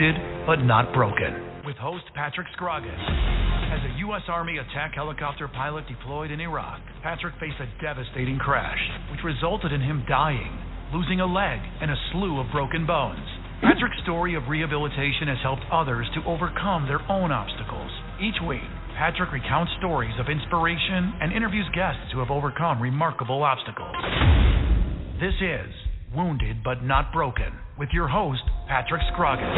[0.00, 3.04] Wounded but Not Broken with host Patrick Scroggins.
[3.68, 4.22] As a U.S.
[4.28, 8.80] Army attack helicopter pilot deployed in Iraq, Patrick faced a devastating crash,
[9.12, 10.56] which resulted in him dying,
[10.94, 13.26] losing a leg, and a slew of broken bones.
[13.60, 17.92] Patrick's story of rehabilitation has helped others to overcome their own obstacles.
[18.22, 18.64] Each week,
[18.96, 23.96] Patrick recounts stories of inspiration and interviews guests who have overcome remarkable obstacles.
[25.20, 25.68] This is
[26.16, 29.48] Wounded but Not Broken with your host, Patrick Scroggins.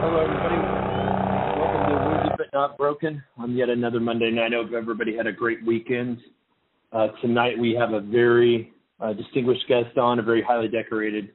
[0.00, 0.56] Hello, everybody.
[1.60, 4.54] Welcome to Wounded but Not Broken on yet another Monday night.
[4.54, 6.16] I hope everybody had a great weekend.
[6.90, 11.28] Uh, tonight we have a very uh, distinguished guest on, a very highly decorated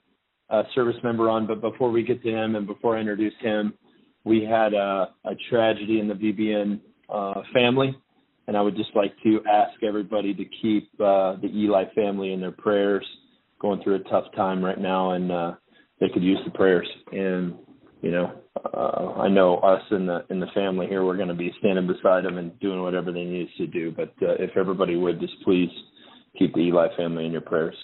[0.50, 1.46] uh, service member on.
[1.46, 3.76] But before we get to him and before I introduce him,
[4.24, 7.96] we had a, a tragedy in the VBN uh, family,
[8.48, 12.42] and I would just like to ask everybody to keep uh, the Eli family in
[12.42, 13.06] their prayers.
[13.62, 15.54] Going through a tough time right now, and uh,
[16.00, 16.88] they could use the prayers.
[17.12, 17.56] And
[18.02, 18.34] you know,
[18.74, 21.88] uh, I know us in the in the family here, we're going to be standing
[21.88, 23.92] beside them and doing whatever they need to do.
[23.92, 25.70] But uh, if everybody would just please
[26.38, 27.76] keep the Eli family in your prayers.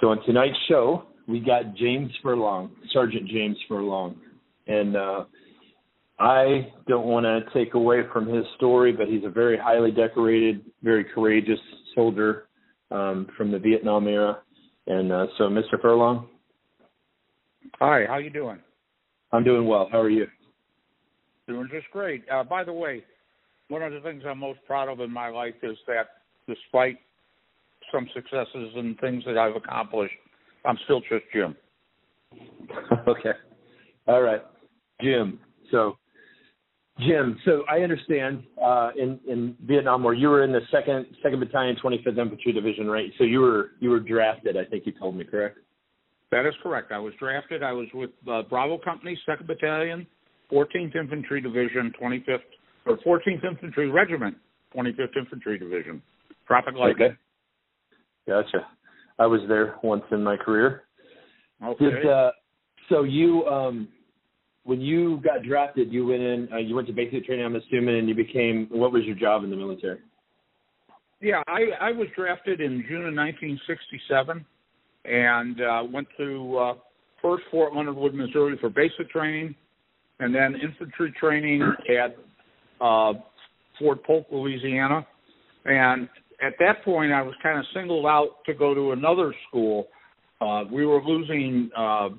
[0.00, 4.16] So on tonight's show, we got James Furlong, Sergeant James Furlong,
[4.66, 5.24] and uh,
[6.18, 10.64] I don't want to take away from his story, but he's a very highly decorated,
[10.82, 11.58] very courageous
[11.94, 12.48] soldier
[12.90, 14.38] um, from the Vietnam era.
[14.86, 15.80] And uh, so, Mr.
[15.80, 16.28] Furlong.
[17.78, 18.58] Hi, how you doing?
[19.32, 19.88] I'm doing well.
[19.90, 20.26] How are you?
[21.48, 22.24] Doing just great.
[22.30, 23.02] Uh, by the way,
[23.68, 26.08] one of the things I'm most proud of in my life is that
[26.46, 26.98] despite
[27.90, 30.14] some successes and things that I've accomplished,
[30.64, 31.56] I'm still just Jim.
[33.08, 33.32] okay.
[34.06, 34.42] All right.
[35.00, 35.40] Jim.
[35.70, 35.96] So
[37.00, 41.40] Jim, so I understand uh, in in Vietnam War you were in the second second
[41.40, 43.10] battalion, 25th Infantry Division, right?
[43.16, 44.56] So you were you were drafted.
[44.56, 45.58] I think you told me correct.
[46.30, 46.92] That is correct.
[46.92, 47.62] I was drafted.
[47.62, 50.06] I was with uh, Bravo Company, Second Battalion,
[50.50, 52.38] 14th Infantry Division, 25th
[52.86, 54.36] or 14th Infantry Regiment,
[54.76, 56.02] 25th Infantry Division,
[56.46, 57.08] Tropic Lightning.
[57.08, 57.16] Okay.
[58.26, 58.66] Gotcha.
[59.18, 60.84] I was there once in my career.
[61.64, 61.84] Okay.
[61.84, 62.30] Did, uh,
[62.88, 63.88] so you um,
[64.64, 66.48] when you got drafted, you went in.
[66.52, 68.68] Uh, you went to basic training, I'm assuming, and you became.
[68.70, 69.98] What was your job in the military?
[71.20, 74.44] Yeah, I, I was drafted in June of 1967,
[75.04, 76.74] and uh, went to uh,
[77.20, 79.54] first Fort Leonard Wood, Missouri, for basic training,
[80.18, 82.16] and then infantry training at
[82.80, 83.12] uh,
[83.78, 85.06] Fort Polk, Louisiana.
[85.64, 86.08] And
[86.44, 89.86] at that point, I was kind of singled out to go to another school.
[90.40, 91.70] Uh, we were losing.
[91.76, 92.10] Uh,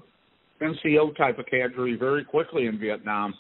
[0.63, 3.33] NCO type of cadre very quickly in Vietnam.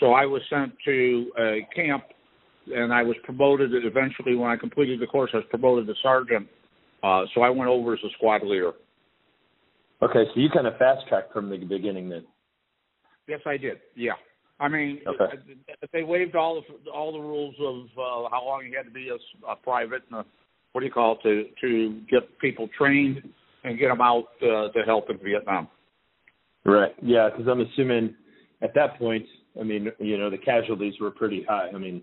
[0.00, 2.04] So I was sent to a camp,
[2.74, 3.72] and I was promoted.
[3.74, 6.48] Eventually, when I completed the course, I was promoted to sergeant.
[7.02, 8.72] Uh, so I went over as a squad leader.
[10.02, 12.24] Okay, so you kind of fast tracked from the beginning then.
[13.28, 13.78] Yes, I did.
[13.94, 14.12] Yeah,
[14.58, 15.38] I mean, okay.
[15.92, 19.08] they waived all the all the rules of uh, how long you had to be
[19.10, 20.24] a, a private and a,
[20.72, 23.22] what do you call it to to get people trained
[23.64, 25.68] and get them out uh, to help in Vietnam.
[26.64, 26.92] Right.
[27.02, 28.14] Yeah, because I'm assuming
[28.62, 29.26] at that point,
[29.60, 31.68] I mean, you know, the casualties were pretty high.
[31.74, 32.02] I mean,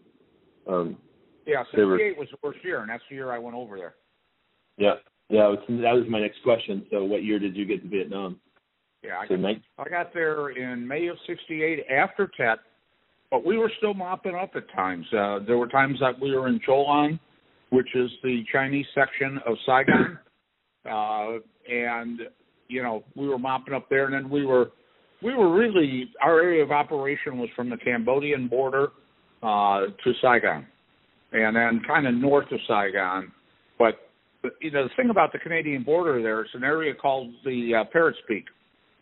[0.68, 0.98] um,
[1.46, 3.96] yeah, 68 were, was the first year, and that's the year I went over there.
[4.78, 4.96] Yeah,
[5.30, 6.86] yeah, that was my next question.
[6.92, 8.40] So, what year did you get to Vietnam?
[9.04, 12.60] Yeah, I, so got, I got there in May of '68 after Tet,
[13.32, 15.06] but we were still mopping up at times.
[15.14, 17.20] Uh, there were times that we were in Cholon,
[17.70, 20.20] which is the Chinese section of Saigon,
[20.90, 21.40] uh,
[21.72, 22.22] and
[22.70, 24.72] you know, we were mopping up there, and then we were
[25.22, 28.90] we were really our area of operation was from the Cambodian border
[29.44, 30.66] uh, to Saigon,
[31.34, 33.32] and then kind of north of Saigon.
[33.78, 33.96] But
[34.62, 37.84] you know, the thing about the Cambodian border there, it's an area called the uh,
[37.92, 38.46] Parrot's Beak.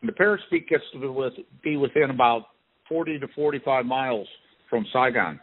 [0.01, 2.43] And the Parrot's Beak gets to be, with, be within about
[2.87, 4.27] 40 to 45 miles
[4.69, 5.39] from Saigon.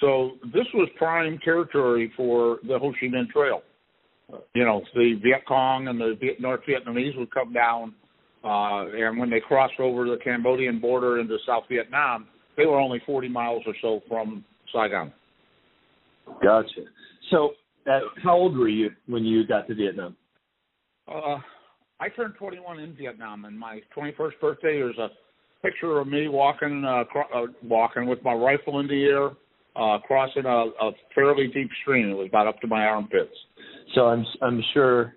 [0.00, 3.62] So this was prime territory for the Ho Chi Minh Trail
[4.54, 7.94] you know, the Viet Cong and the Viet, North Vietnamese would come down,
[8.44, 12.26] uh, and when they crossed over the Cambodian border into South Vietnam,
[12.56, 15.12] they were only 40 miles or so from Saigon.
[16.42, 16.82] Gotcha.
[17.30, 17.50] So,
[17.90, 20.16] uh, how old were you when you got to Vietnam?
[21.06, 21.38] Uh,
[22.00, 24.78] I turned 21 in Vietnam, and my 21st birthday.
[24.78, 25.08] There's a
[25.62, 29.30] picture of me walking, uh, cro- uh, walking with my rifle in the air,
[29.76, 32.10] uh, crossing a, a fairly deep stream.
[32.10, 33.34] It was about up to my armpits.
[33.94, 35.16] So I'm I'm sure,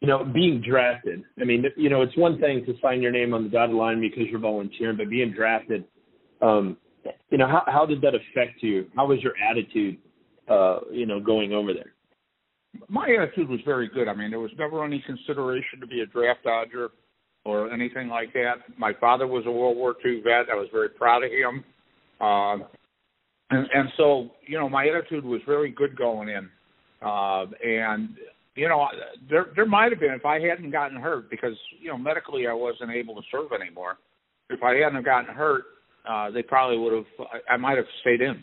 [0.00, 1.22] you know, being drafted.
[1.40, 4.00] I mean, you know, it's one thing to sign your name on the dotted line
[4.00, 5.84] because you're volunteering, but being drafted,
[6.42, 6.76] um,
[7.30, 8.86] you know, how how did that affect you?
[8.96, 9.98] How was your attitude,
[10.48, 11.92] uh, you know, going over there?
[12.88, 14.08] my attitude was very good.
[14.08, 16.90] I mean, there was never any consideration to be a draft dodger
[17.44, 18.54] or anything like that.
[18.76, 20.50] My father was a World War II vet.
[20.50, 21.64] I was very proud of him.
[22.20, 22.66] Uh,
[23.50, 26.48] and, and so, you know, my attitude was really good going in.
[27.00, 28.10] Uh, and,
[28.54, 28.86] you know,
[29.30, 32.52] there there might have been if I hadn't gotten hurt because, you know, medically I
[32.52, 33.98] wasn't able to serve anymore.
[34.48, 35.64] If I hadn't gotten hurt,
[36.08, 37.26] uh, they probably would have.
[37.48, 38.42] I, might have stayed in.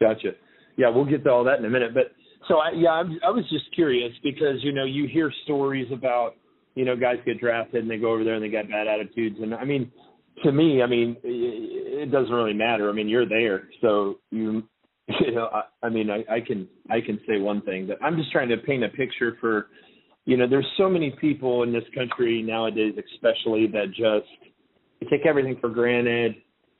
[0.00, 0.32] Gotcha.
[0.76, 1.94] Yeah, we'll get to all that in a minute.
[1.94, 2.12] But
[2.46, 6.34] so I, yeah, I'm, I was just curious because you know you hear stories about
[6.74, 9.36] you know guys get drafted and they go over there and they got bad attitudes
[9.40, 9.90] and I mean
[10.44, 12.88] to me I mean it doesn't really matter.
[12.88, 14.62] I mean you're there, so you
[15.20, 18.16] you know I, I mean I, I can I can say one thing that I'm
[18.16, 19.68] just trying to paint a picture for
[20.24, 25.56] you know there's so many people in this country nowadays especially that just take everything
[25.60, 26.36] for granted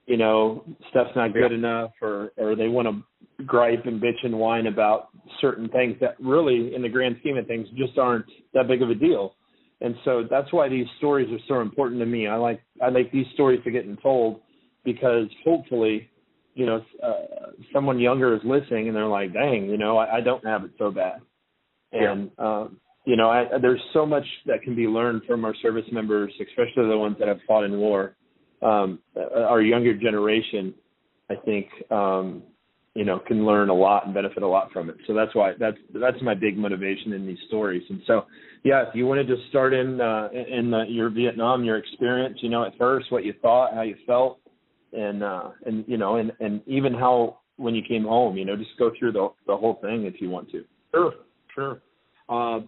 [0.06, 1.58] you know stuff's not good yeah.
[1.58, 5.08] enough or or they want to gripe and bitch and whine about
[5.40, 8.90] certain things that really in the grand scheme of things just aren't that big of
[8.90, 9.34] a deal
[9.80, 12.26] and so that's why these stories are so important to me.
[12.26, 14.40] I like i like these stories to getting told
[14.84, 16.08] because hopefully
[16.54, 20.20] you know uh, someone younger is listening and they're like dang you know i, I
[20.20, 21.20] don't have it so bad.
[21.92, 22.44] And yeah.
[22.62, 26.32] um you know I, there's so much that can be learned from our service members
[26.40, 28.16] especially the ones that have fought in war.
[28.60, 30.74] Um, our younger generation,
[31.30, 32.42] I think, um,
[32.98, 34.96] you know, can learn a lot and benefit a lot from it.
[35.06, 37.84] So that's why that's that's my big motivation in these stories.
[37.88, 38.22] And so,
[38.64, 42.38] yeah, if you wanted to just start in uh, in the, your Vietnam, your experience,
[42.42, 44.40] you know, at first, what you thought, how you felt,
[44.92, 48.56] and uh, and you know, and and even how when you came home, you know,
[48.56, 50.64] just go through the the whole thing if you want to.
[50.92, 51.12] Sure,
[51.54, 51.80] sure.
[52.28, 52.62] Uh,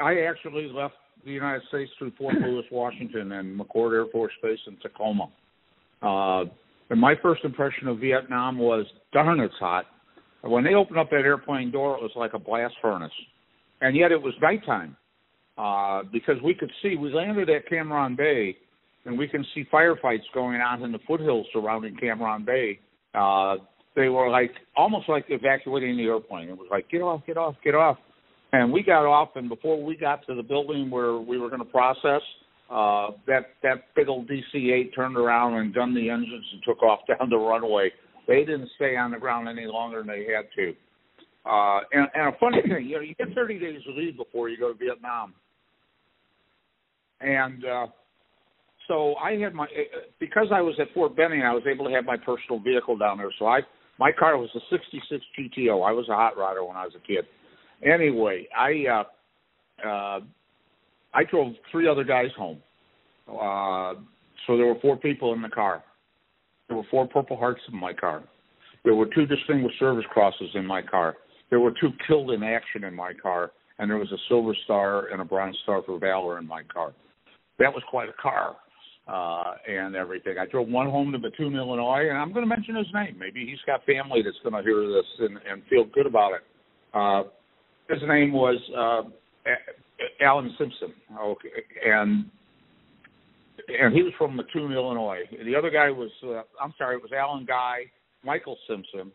[0.00, 0.94] I actually left
[1.24, 5.30] the United States through Fort Lewis, Washington, and McChord Air Force Base in Tacoma.
[6.00, 6.44] Uh,
[6.90, 9.86] and my first impression of Vietnam was, darn, it's hot.
[10.42, 13.12] When they opened up that airplane door, it was like a blast furnace,
[13.80, 14.94] and yet it was nighttime
[15.56, 16.96] uh, because we could see.
[16.96, 18.56] We landed at Cam Ranh Bay,
[19.06, 22.78] and we can see firefights going on in the foothills surrounding Cam Ranh Bay.
[23.14, 23.56] Uh,
[23.96, 26.48] they were like almost like evacuating the airplane.
[26.48, 27.96] It was like get off, get off, get off.
[28.52, 31.60] And we got off, and before we got to the building where we were going
[31.60, 32.22] to process,
[32.70, 37.00] uh, that that big old DC-8 turned around and gunned the engines and took off
[37.08, 37.90] down the runway.
[38.26, 40.74] They didn't stay on the ground any longer than they had to.
[41.44, 44.58] Uh, and, and a funny thing, you know, you get 30 days leave before you
[44.58, 45.34] go to Vietnam.
[47.20, 47.86] And uh,
[48.88, 49.66] so I had my
[50.18, 53.18] because I was at Fort Benning, I was able to have my personal vehicle down
[53.18, 53.32] there.
[53.38, 53.60] So I
[53.98, 55.86] my car was a '66 GTO.
[55.86, 57.26] I was a hot rodder when I was a kid
[57.84, 60.20] anyway, I uh, uh,
[61.14, 62.58] I drove three other guys home.
[63.28, 63.94] Uh,
[64.46, 65.82] so there were four people in the car.
[66.68, 68.22] There were four Purple Hearts in my car.
[68.84, 71.16] There were two Distinguished Service Crosses in my car.
[71.50, 75.06] There were two killed in action in my car, and there was a Silver Star
[75.06, 76.92] and a Bronze Star for Valor in my car.
[77.58, 78.56] That was quite a car
[79.06, 80.36] uh, and everything.
[80.38, 83.16] I drove one home to Mattoon, Illinois, and I'm going to mention his name.
[83.18, 86.42] Maybe he's got family that's going to hear this and, and feel good about it.
[86.92, 87.22] Uh,
[87.88, 89.02] his name was uh,
[90.20, 90.92] Alan Simpson.
[91.20, 91.48] Okay,
[91.86, 92.26] and
[93.68, 95.20] and he was from Mattoon, Illinois.
[95.44, 97.90] The other guy was uh, I'm sorry, it was Alan Guy,
[98.24, 99.12] Michael Simpson,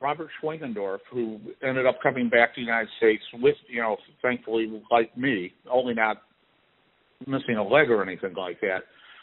[0.00, 4.82] Robert Schwengendorf, who ended up coming back to the United States with you know, thankfully
[4.90, 6.22] like me, only not
[7.26, 8.80] missing a leg or anything like that.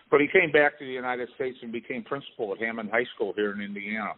[0.10, 3.34] But he came back to the United States and became principal at Hammond High School
[3.36, 4.14] here in Indiana.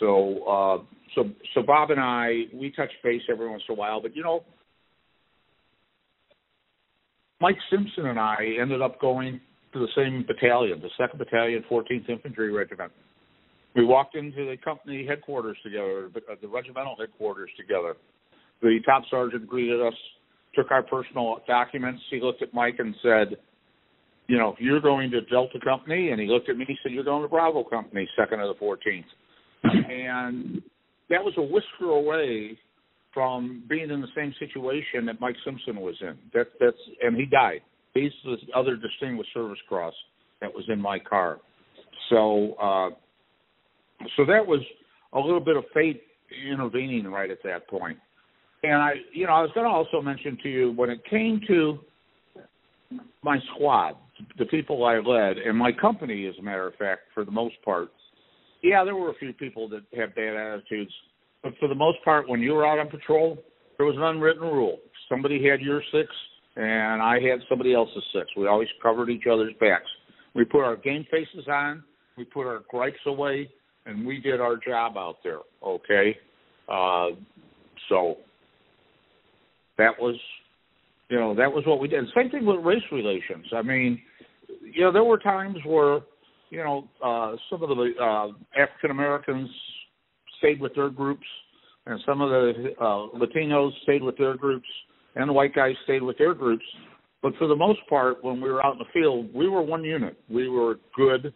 [0.00, 0.78] So uh,
[1.14, 4.22] so so Bob and I we touch base every once in a while, but you
[4.22, 4.44] know,
[7.40, 9.40] Mike Simpson and I ended up going
[9.72, 12.92] to the same battalion, the Second Battalion, 14th Infantry Regiment.
[13.74, 17.96] We walked into the company headquarters together, the, uh, regimental headquarters together.
[18.62, 19.94] The top sergeant greeted us,
[20.54, 22.00] took our personal documents.
[22.08, 23.36] He looked at Mike and said,
[24.28, 26.64] "You know, you're going to Delta Company," and he looked at me.
[26.66, 29.12] He said, "You're going to Bravo Company, second of the 14th."
[29.64, 30.62] and
[31.08, 32.56] that was a whisker away
[33.14, 36.18] from being in the same situation that Mike Simpson was in.
[36.34, 37.62] That that's and he died.
[37.94, 39.94] He's the other distinguished service cross
[40.40, 41.38] that was in my car.
[42.10, 42.90] So uh
[44.16, 44.60] so that was
[45.12, 46.02] a little bit of fate
[46.50, 47.96] intervening right at that point.
[48.64, 51.78] And I you know, I was gonna also mention to you when it came to
[53.22, 53.96] my squad,
[54.38, 57.54] the people I led, and my company as a matter of fact, for the most
[57.64, 57.90] part,
[58.62, 60.92] yeah, there were a few people that had bad attitudes,
[61.44, 63.38] but for the most part, when you were out on patrol,
[63.76, 64.78] there was an unwritten rule.
[65.08, 66.08] Somebody had your six,
[66.56, 68.26] and I had somebody else's six.
[68.36, 69.90] We always covered each other's backs.
[70.34, 71.84] We put our game faces on,
[72.16, 73.48] we put our gripes away,
[73.86, 75.40] and we did our job out there.
[75.62, 76.16] Okay,
[76.68, 77.08] uh,
[77.88, 78.16] so
[79.76, 80.16] That was,
[81.10, 82.04] you know, that was what we did.
[82.16, 83.46] Same thing with race relations.
[83.52, 84.00] I mean,
[84.62, 86.00] you know, there were times where,
[86.50, 88.28] you know, uh, some of the uh,
[88.60, 89.50] African Americans
[90.44, 91.26] stayed with their groups,
[91.86, 94.68] and some of the uh, Latinos stayed with their groups,
[95.16, 96.64] and the white guys stayed with their groups.
[97.22, 99.82] But for the most part, when we were out in the field, we were one
[99.82, 100.18] unit.
[100.28, 101.32] We were a good,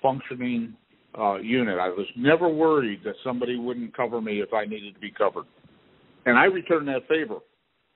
[0.00, 0.74] functioning
[1.18, 1.78] uh, unit.
[1.78, 5.44] I was never worried that somebody wouldn't cover me if I needed to be covered.
[6.24, 7.36] And I returned that favor.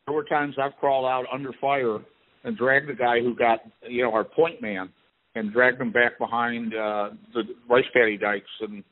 [0.06, 1.98] There were times I've crawled out under fire
[2.44, 4.90] and dragged the guy who got, you know, our point man
[5.34, 8.84] and dragged him back behind uh, the rice paddy dikes and,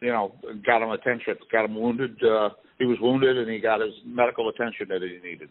[0.00, 0.32] you know,
[0.66, 2.16] got him attention, got him wounded.
[2.22, 5.48] Uh, he was wounded and he got his medical attention that he needed.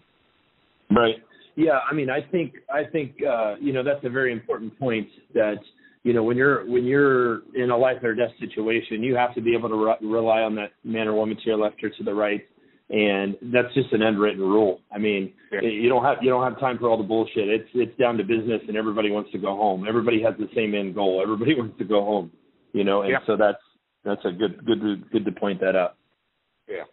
[0.90, 1.16] Right.
[1.56, 1.80] Yeah.
[1.90, 5.58] I mean, I think, I think, uh, you know, that's a very important point that,
[6.04, 9.42] you know, when you're when you're in a life or death situation, you have to
[9.42, 12.04] be able to re- rely on that man or woman to your left or to
[12.04, 12.42] the right
[12.90, 14.80] and that's just an unwritten rule.
[14.92, 15.62] I mean, yeah.
[15.62, 17.48] you don't have you don't have time for all the bullshit.
[17.48, 19.86] It's it's down to business, and everybody wants to go home.
[19.88, 21.22] Everybody has the same end goal.
[21.22, 22.32] Everybody wants to go home,
[22.74, 23.02] you know.
[23.02, 23.20] And yeah.
[23.28, 23.62] so that's
[24.10, 25.96] that's a good good good to point that out.
[26.68, 26.84] Yeah.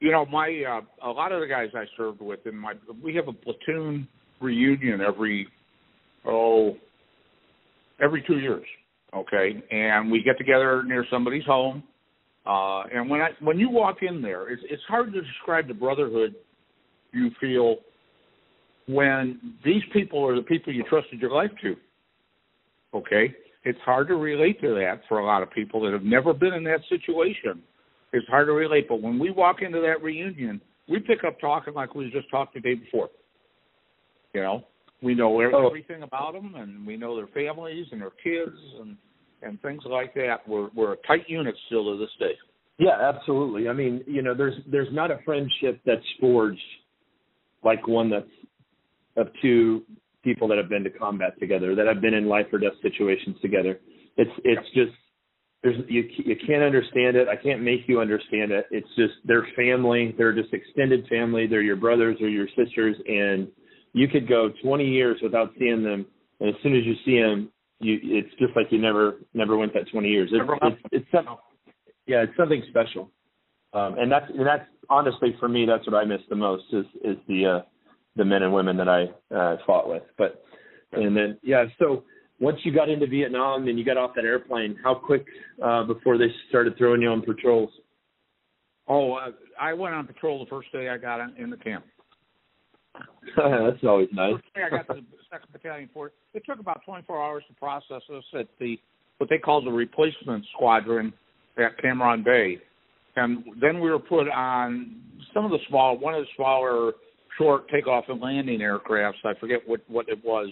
[0.00, 3.14] You know, my uh, a lot of the guys I served with in my we
[3.16, 4.08] have a platoon
[4.40, 5.46] reunion every
[6.26, 6.76] oh
[8.02, 8.66] every two years.
[9.14, 11.82] Okay, and we get together near somebody's home
[12.44, 15.74] uh, and when I when you walk in there, it's it's hard to describe the
[15.74, 16.34] brotherhood
[17.12, 17.76] you feel
[18.88, 21.76] when these people are the people you trusted your life to.
[22.94, 23.32] Okay,
[23.64, 26.52] it's hard to relate to that for a lot of people that have never been
[26.52, 27.62] in that situation.
[28.12, 31.74] It's hard to relate, but when we walk into that reunion, we pick up talking
[31.74, 33.08] like we just talked the day before.
[34.34, 34.64] You know,
[35.02, 35.66] we know oh.
[35.66, 38.96] everything about them, and we know their families and their kids, and
[39.42, 40.46] and things like that.
[40.46, 42.34] We're we're a tight unit still to this day.
[42.78, 43.68] Yeah, absolutely.
[43.68, 46.60] I mean, you know, there's there's not a friendship that's forged
[47.64, 48.26] like one that's
[49.16, 49.82] of two
[50.22, 53.36] people that have been to combat together, that have been in life or death situations
[53.42, 53.80] together.
[54.16, 54.92] It's it's just
[55.62, 57.28] there's you you can't understand it.
[57.28, 58.66] I can't make you understand it.
[58.70, 60.14] It's just their family.
[60.16, 61.46] They're just extended family.
[61.46, 63.48] They're your brothers or your sisters, and
[63.92, 66.06] you could go 20 years without seeing them,
[66.40, 67.50] and as soon as you see them,
[67.80, 70.30] you it's just like you never never went that 20 years.
[70.32, 71.36] It's it's, it's something,
[72.06, 73.10] yeah, it's something special.
[73.72, 76.84] Um, and that's and that's honestly for me that's what I miss the most is
[77.04, 77.60] is the uh,
[78.16, 79.04] the men and women that I
[79.34, 80.02] uh, fought with.
[80.18, 80.44] But
[80.92, 82.04] and then yeah, so
[82.40, 85.24] once you got into Vietnam and you got off that airplane, how quick
[85.62, 87.70] uh, before they started throwing you on patrols?
[88.88, 91.84] Oh, uh, I went on patrol the first day I got in, in the camp.
[93.36, 94.34] That's always nice.
[94.34, 96.12] First day I got to the second battalion force.
[96.34, 98.78] It took about 24 hours to process us at the
[99.18, 101.12] what they call the replacement squadron
[101.56, 102.58] at Cam Ranh Bay,
[103.14, 104.96] and then we were put on
[105.32, 106.92] some of the small, one of the smaller
[107.38, 109.24] short takeoff and landing aircrafts.
[109.24, 110.48] I forget what what it was.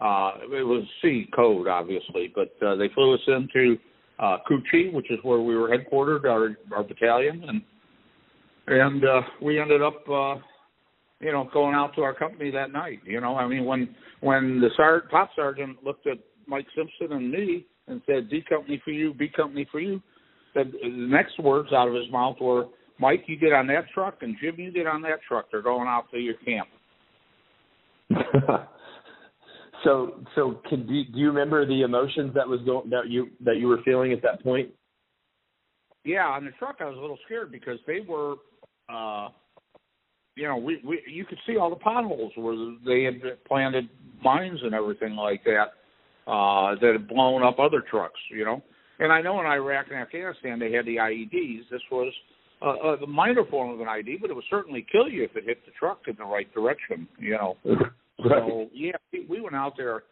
[0.00, 3.76] Uh, it was C code, obviously, but uh, they flew us into
[4.18, 7.62] uh, Cu Chi, which is where we were headquartered, our our battalion, and
[8.66, 10.36] and uh, we ended up uh,
[11.20, 13.00] you know, going out to our company that night.
[13.04, 17.30] You know, I mean, when when the sar- top sergeant looked at Mike Simpson and
[17.30, 20.02] me and said, "D company for you, B company for you,"
[20.54, 22.66] the next words out of his mouth were,
[23.00, 25.46] "Mike, you get on that truck, and Jim, you get on that truck.
[25.50, 26.68] They're going out to your camp."
[29.84, 33.56] so, so can do, do you remember the emotions that was going that you that
[33.56, 34.70] you were feeling at that point?
[36.04, 38.36] Yeah, on the truck, I was a little scared because they were.
[38.88, 39.28] uh
[40.36, 43.88] you know, we, we you could see all the potholes where they had planted
[44.22, 45.74] mines and everything like that
[46.30, 48.18] uh, that had blown up other trucks.
[48.30, 48.62] You know,
[48.98, 51.68] and I know in Iraq and Afghanistan they had the IEDs.
[51.70, 52.12] This was
[52.62, 55.44] a, a minor form of an IED, but it would certainly kill you if it
[55.46, 57.08] hit the truck in the right direction.
[57.18, 57.80] You know, right.
[58.18, 58.92] so yeah,
[59.28, 60.02] we went out there,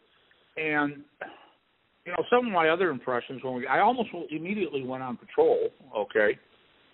[0.57, 1.03] and
[2.05, 5.69] you know, some of my other impressions when we I almost immediately went on patrol.
[5.95, 6.39] Okay,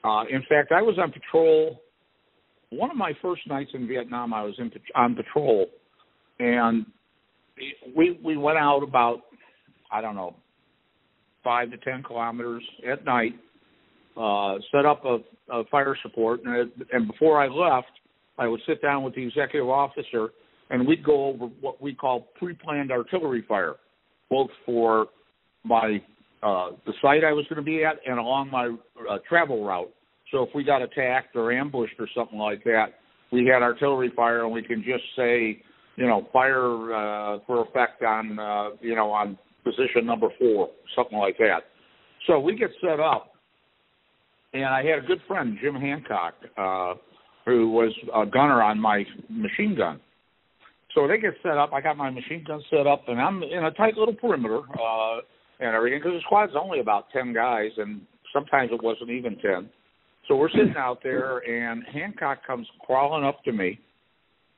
[0.04, 1.80] uh, in fact, I was on patrol
[2.70, 5.68] one of my first nights in Vietnam, I was in on patrol,
[6.40, 6.86] and
[7.96, 9.22] we we went out about
[9.92, 10.36] I don't know
[11.44, 13.34] five to ten kilometers at night,
[14.18, 15.18] uh, set up a,
[15.52, 17.92] a fire support, and, and before I left,
[18.38, 20.30] I would sit down with the executive officer,
[20.70, 23.76] and we'd go over what we call pre-planned artillery fire,
[24.30, 25.08] both for
[25.64, 26.02] my
[26.44, 28.76] uh, the site I was going to be at and along my
[29.10, 29.92] uh, travel route.
[30.32, 32.88] So if we got attacked or ambushed or something like that,
[33.32, 35.62] we had artillery fire, and we can just say,
[35.96, 41.18] you know, fire uh, for effect on, uh, you know, on position number four, something
[41.18, 41.62] like that.
[42.28, 43.35] So we get set up,
[44.56, 46.94] and I had a good friend, Jim Hancock, uh,
[47.46, 50.00] who was a gunner on my machine gun.
[50.94, 51.72] So they get set up.
[51.74, 55.18] I got my machine gun set up, and I'm in a tight little perimeter uh,
[55.60, 58.02] and everything because the squad's only about ten guys, and
[58.34, 59.70] sometimes it wasn't even ten.
[60.28, 63.78] So we're sitting out there, and Hancock comes crawling up to me,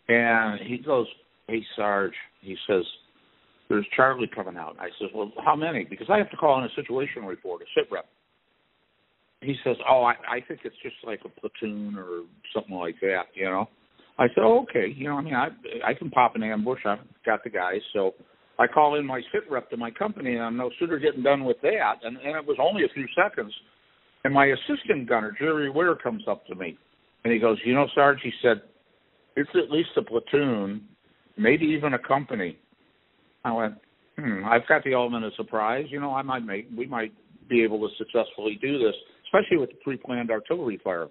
[0.10, 1.08] and he goes,
[1.48, 2.84] "Hey Sarge," he says,
[3.68, 6.66] "There's Charlie coming out." I says, "Well, how many?" Because I have to call in
[6.66, 8.06] a situation report, a sit rep.
[9.48, 12.24] He says, "Oh, I, I think it's just like a platoon or
[12.54, 13.70] something like that, you know."
[14.20, 15.48] I said, oh, "Okay, you know, I mean, I
[15.86, 16.82] I can pop an ambush.
[16.86, 18.13] I've got the guys." So
[18.60, 21.46] I call in my sit rep to my company, and I'm no sooner getting done
[21.46, 23.54] with that, and, and it was only a few seconds,
[24.25, 26.77] and my assistant gunner Jerry Ware comes up to me,
[27.24, 28.62] and he goes, "You know, Sarge," he said,
[29.38, 30.89] "it's at least a platoon,
[31.38, 32.58] maybe even a company."
[33.46, 33.75] I went,
[34.20, 35.86] "Hmm, I've got the element of surprise.
[35.89, 37.13] You know, I might make, we might
[37.48, 38.96] be able to successfully do this."
[39.27, 41.07] Especially with the pre-planned artillery fire.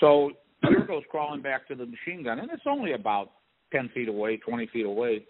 [0.00, 0.30] So
[0.62, 3.30] here goes crawling back to the machine gun, and it's only about
[3.72, 5.24] 10 feet away, 20 feet away.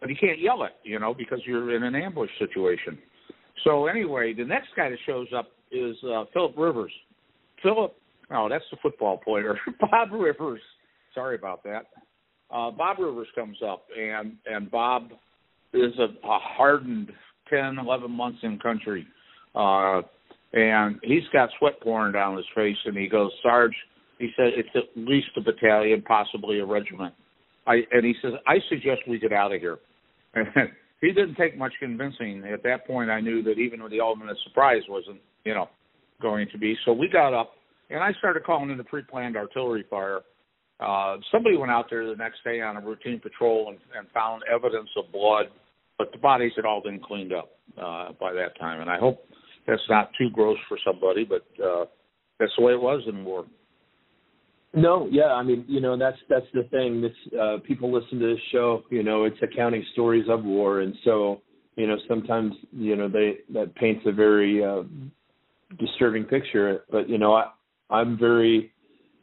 [0.00, 2.98] But you can't yell it, you know, because you're in an ambush situation.
[3.64, 6.92] So anyway, the next guy that shows up is uh, Philip Rivers.
[7.62, 7.94] Philip,
[8.30, 9.58] oh, that's the football player.
[9.80, 10.60] Bob Rivers.
[11.14, 11.86] Sorry about that.
[12.50, 15.10] Uh, Bob Rivers comes up, and and Bob
[15.72, 17.10] is a, a hardened
[17.50, 19.06] 10, 11 months in country.
[19.54, 20.02] Uh,
[20.52, 23.74] and he's got sweat pouring down his face, and he goes, Sarge,
[24.18, 27.14] he said it's at least a battalion, possibly a regiment.
[27.66, 29.78] I and he says, I suggest we get out of here.
[30.34, 30.46] And
[31.00, 32.44] he didn't take much convincing.
[32.50, 35.68] At that point, I knew that even the element of surprise wasn't, you know,
[36.22, 36.76] going to be.
[36.84, 37.52] So we got up,
[37.90, 40.20] and I started calling in the pre-planned artillery fire.
[40.78, 44.42] Uh, somebody went out there the next day on a routine patrol and, and found
[44.52, 45.46] evidence of blood,
[45.98, 48.80] but the bodies had all been cleaned up uh, by that time.
[48.80, 49.24] And I hope
[49.66, 51.86] that's not too gross for somebody, but uh,
[52.38, 53.44] that's the way it was in war.
[54.74, 57.00] No, yeah, I mean, you know, that's that's the thing.
[57.00, 60.94] This uh, people listen to this show, you know, it's accounting stories of war, and
[61.04, 61.40] so
[61.76, 64.82] you know, sometimes you know they that paints a very uh,
[65.78, 66.84] disturbing picture.
[66.90, 67.50] But you know, I
[67.90, 68.72] I'm very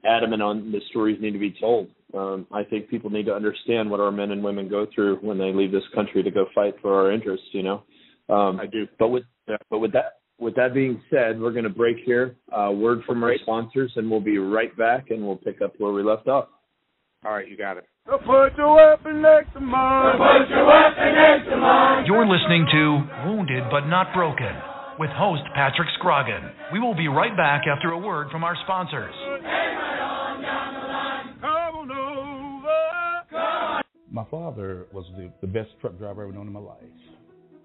[0.06, 1.88] adamant on the stories need to be told.
[2.14, 5.38] Um, I think people need to understand what our men and women go through when
[5.38, 7.48] they leave this country to go fight for our interests.
[7.52, 7.84] You know,
[8.30, 8.88] um, I do.
[9.00, 9.24] But with
[9.70, 12.36] but with that with that being said, we're going to break here.
[12.52, 15.92] Uh, word from our sponsors, and we'll be right back, and we'll pick up where
[15.92, 16.50] we left off.
[17.26, 17.86] All right, you got it.
[18.06, 20.18] Put your weapon next to mine.
[20.18, 22.06] Put your weapon next to mine.
[22.06, 24.52] You're listening to Wounded but Not Broken
[25.00, 26.52] with host Patrick Scroggin.
[26.74, 29.16] We will be right back after a word from our sponsors.
[34.12, 36.84] My father was the, the best truck driver I've ever known in my life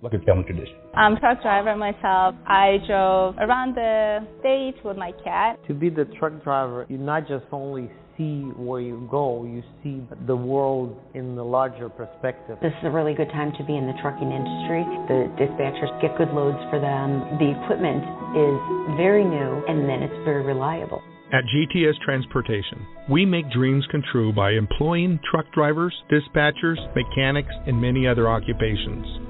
[0.02, 0.74] like a family tradition.
[0.94, 2.34] I'm a truck driver myself.
[2.46, 5.58] I drove around the state with my cat.
[5.66, 10.02] To be the truck driver, you not just only see where you go, you see
[10.26, 12.58] the world in the larger perspective.
[12.60, 14.82] This is a really good time to be in the trucking industry.
[15.06, 17.38] The dispatchers get good loads for them.
[17.38, 18.02] The equipment
[18.34, 18.58] is
[18.98, 21.00] very new and then it's very reliable.
[21.30, 27.80] At GTS Transportation, we make dreams come true by employing truck drivers, dispatchers, mechanics, and
[27.80, 29.27] many other occupations.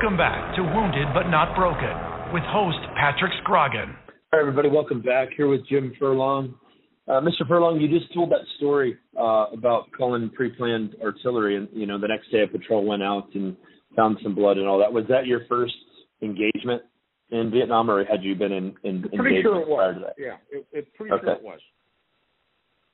[0.00, 3.96] Welcome back to Wounded but Not Broken with host Patrick Scroggin.
[4.32, 4.68] Hi, everybody.
[4.68, 5.30] Welcome back.
[5.36, 6.54] Here with Jim Furlong.
[7.08, 7.44] Uh, Mr.
[7.48, 12.06] Furlong, you just told that story uh, about calling pre-planned artillery, and you know the
[12.06, 13.56] next day a patrol went out and
[13.96, 14.92] found some blood and all that.
[14.92, 15.74] Was that your first
[16.22, 16.82] engagement
[17.32, 19.96] in Vietnam, or had you been in, in pretty sure it was.
[20.16, 21.24] Yeah, it, it pretty okay.
[21.24, 21.58] sure it was.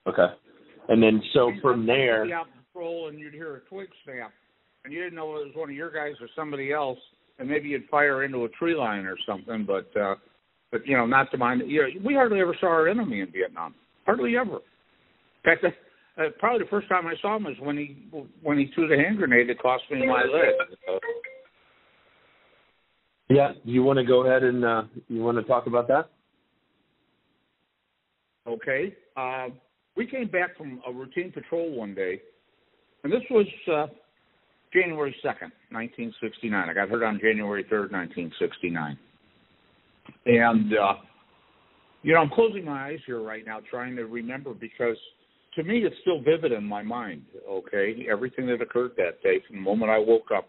[0.09, 0.35] Okay,
[0.89, 4.33] and then so from there, out patrol and you'd hear a twig snap,
[4.85, 6.99] and you didn't know it was one of your guys or somebody else,
[7.39, 10.15] and maybe you'd fire into a tree line or something, but uh,
[10.71, 11.63] but you know, not to mind.
[11.67, 14.57] You know, we hardly ever saw our enemy in Vietnam, hardly ever.
[14.57, 14.61] In
[15.45, 18.09] fact, uh, probably the first time I saw him was when he
[18.43, 21.01] when he threw the hand grenade that cost me my leg.
[23.31, 26.11] Yeah, you want to go ahead and uh, you want to talk about that?
[28.47, 28.95] Okay.
[29.17, 29.47] Uh,
[29.97, 32.21] we came back from a routine patrol one day,
[33.03, 33.87] and this was uh,
[34.75, 36.69] January 2nd, 1969.
[36.69, 38.99] I got hurt on January 3rd, 1969.
[40.27, 40.95] And, uh,
[42.03, 44.97] you know, I'm closing my eyes here right now trying to remember because
[45.55, 48.07] to me it's still vivid in my mind, okay?
[48.11, 50.49] Everything that occurred that day from the moment I woke up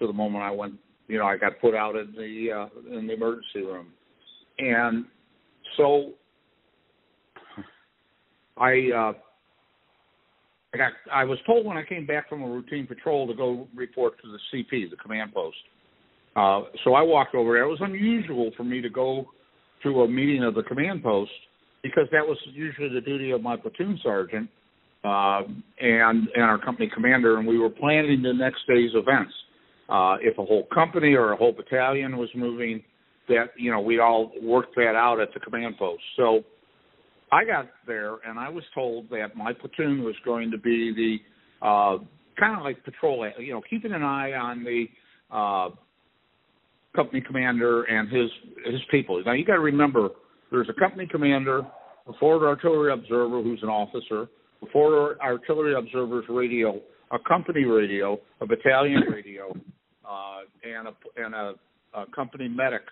[0.00, 0.74] to the moment I went
[1.10, 3.88] you know, I got put out in the uh, in the emergency room,
[4.58, 5.04] and
[5.76, 6.12] so
[8.56, 9.12] I uh,
[10.72, 13.66] I got I was told when I came back from a routine patrol to go
[13.74, 15.56] report to the CP, the command post.
[16.36, 17.64] Uh, so I walked over there.
[17.64, 19.26] It was unusual for me to go
[19.82, 21.32] to a meeting of the command post
[21.82, 24.48] because that was usually the duty of my platoon sergeant
[25.02, 25.42] uh,
[25.80, 29.32] and and our company commander, and we were planning the next day's events
[29.88, 32.82] uh, if a whole company or a whole battalion was moving,
[33.28, 36.02] that you know we all worked that out at the command post.
[36.16, 36.44] So
[37.32, 41.66] I got there and I was told that my platoon was going to be the
[41.66, 41.98] uh,
[42.38, 44.86] kind of like patrol, you know, keeping an eye on the
[45.30, 45.68] uh,
[46.94, 48.30] company commander and his
[48.66, 49.22] his people.
[49.24, 50.08] Now you got to remember,
[50.50, 51.60] there's a company commander,
[52.08, 54.28] a forward artillery observer who's an officer,
[54.62, 56.80] a forward artillery observer's radio,
[57.12, 59.54] a company radio, a battalion radio,
[60.08, 61.54] uh, and a and a,
[61.94, 62.82] a company medic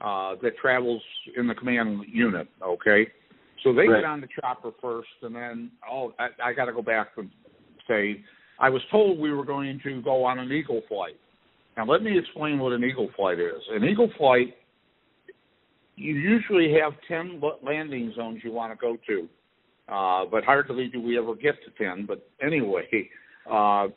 [0.00, 1.02] uh, that travels
[1.36, 2.48] in the command unit.
[2.62, 3.06] Okay,
[3.62, 4.00] so they right.
[4.00, 7.30] get on the chopper first, and then oh, I, I got to go back and
[7.88, 8.22] say
[8.58, 11.16] I was told we were going to go on an eagle flight.
[11.76, 13.62] Now let me explain what an eagle flight is.
[13.70, 14.54] An eagle flight,
[15.96, 19.28] you usually have ten landing zones you want to go to.
[19.88, 22.06] Uh, but hardly do we ever get to 10.
[22.06, 22.88] But anyway,
[23.50, 23.88] uh,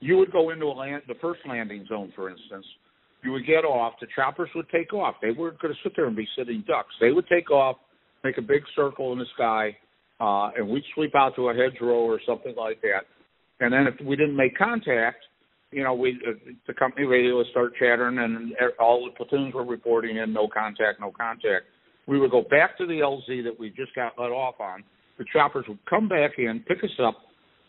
[0.00, 2.66] you would go into a land, the first landing zone, for instance.
[3.22, 3.94] You would get off.
[4.00, 5.14] The choppers would take off.
[5.22, 6.94] They weren't going to sit there and be sitting ducks.
[7.00, 7.76] They would take off,
[8.24, 9.76] make a big circle in the sky,
[10.20, 13.02] uh, and we'd sweep out to a hedgerow or something like that.
[13.60, 15.18] And then if we didn't make contact,
[15.70, 16.32] you know, we uh,
[16.66, 21.00] the company radio would start chattering, and all the platoons were reporting in no contact,
[21.00, 21.66] no contact.
[22.06, 24.84] We would go back to the LZ that we just got let off on.
[25.18, 27.16] The choppers would come back in, pick us up,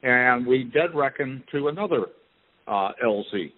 [0.03, 2.05] and we dead reckon to another
[2.67, 3.51] uh, LZ.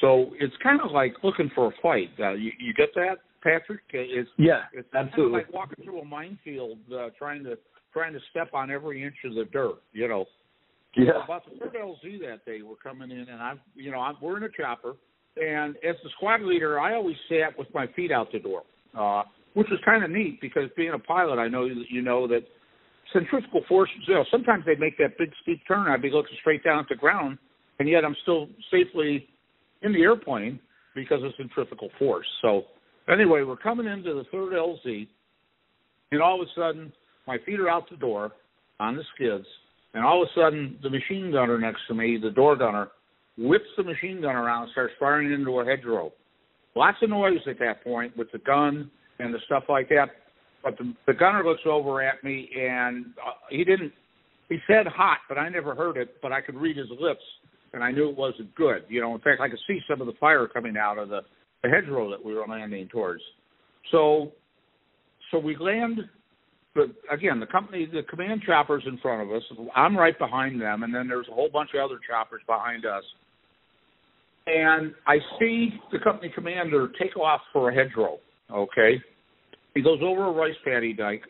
[0.00, 2.10] So it's kind of like looking for a fight.
[2.18, 3.80] Uh, you, you get that, Patrick?
[3.92, 5.40] It's yeah, it's absolutely.
[5.40, 7.56] Kind of like walking through a minefield, uh, trying to
[7.92, 9.76] trying to step on every inch of the dirt.
[9.92, 10.26] You know.
[10.96, 11.24] Yeah.
[11.24, 14.38] About the third LZ that day, we're coming in, and I'm, you know, I'm, we're
[14.38, 14.94] in a chopper,
[15.36, 18.62] and as the squad leader, I always sat with my feet out the door,
[18.98, 19.22] uh,
[19.54, 22.40] which was kind of neat because being a pilot, I know that you know that
[23.12, 23.98] centrifugal forces.
[24.08, 25.86] You know, sometimes they make that big steep turn.
[25.86, 27.38] I'd be looking straight down at the ground
[27.80, 29.26] and yet I'm still safely
[29.82, 30.60] in the airplane
[30.94, 32.26] because of centrifugal force.
[32.42, 32.64] So
[33.08, 35.06] anyway, we're coming into the third LZ,
[36.12, 36.92] and all of a sudden
[37.26, 38.32] my feet are out the door
[38.78, 39.46] on the skids,
[39.94, 42.90] and all of a sudden the machine gunner next to me, the door gunner,
[43.38, 46.12] whips the machine gun around and starts firing into a hedgerow.
[46.74, 50.06] Lots of noise at that point with the gun and the stuff like that.
[50.62, 53.92] But the, the gunner looks over at me and uh, he didn't.
[54.48, 56.16] He said hot, but I never heard it.
[56.20, 57.22] But I could read his lips
[57.72, 58.84] and I knew it wasn't good.
[58.88, 61.20] You know, in fact, I could see some of the fire coming out of the,
[61.64, 63.22] a hedgerow that we were landing towards.
[63.90, 64.32] So,
[65.30, 66.00] so we land.
[66.74, 69.42] But again, the company, the command choppers in front of us.
[69.74, 73.02] I'm right behind them, and then there's a whole bunch of other choppers behind us.
[74.46, 78.18] And I see the company commander take off for a hedgerow.
[78.52, 79.00] Okay,
[79.74, 81.22] he goes over a rice paddy dike,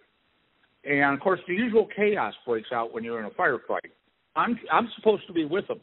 [0.84, 3.90] and of course the usual chaos breaks out when you're in a firefight.
[4.36, 5.80] I'm I'm supposed to be with them.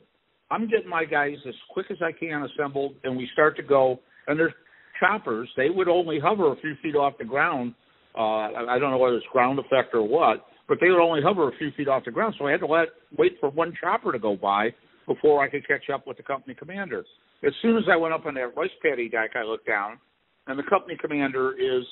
[0.50, 4.00] I'm getting my guys as quick as I can assembled, and we start to go
[4.28, 4.54] and there's
[5.00, 7.74] choppers, they would only hover a few feet off the ground.
[8.18, 11.48] Uh, I don't know whether it's ground effect or what, but they would only hover
[11.50, 12.36] a few feet off the ground.
[12.38, 12.88] So I had to let,
[13.18, 14.70] wait for one chopper to go by
[15.06, 17.04] before I could catch up with the company commander.
[17.46, 20.00] As soon as I went up on that rice paddy deck, I looked down,
[20.48, 21.84] and the company commander is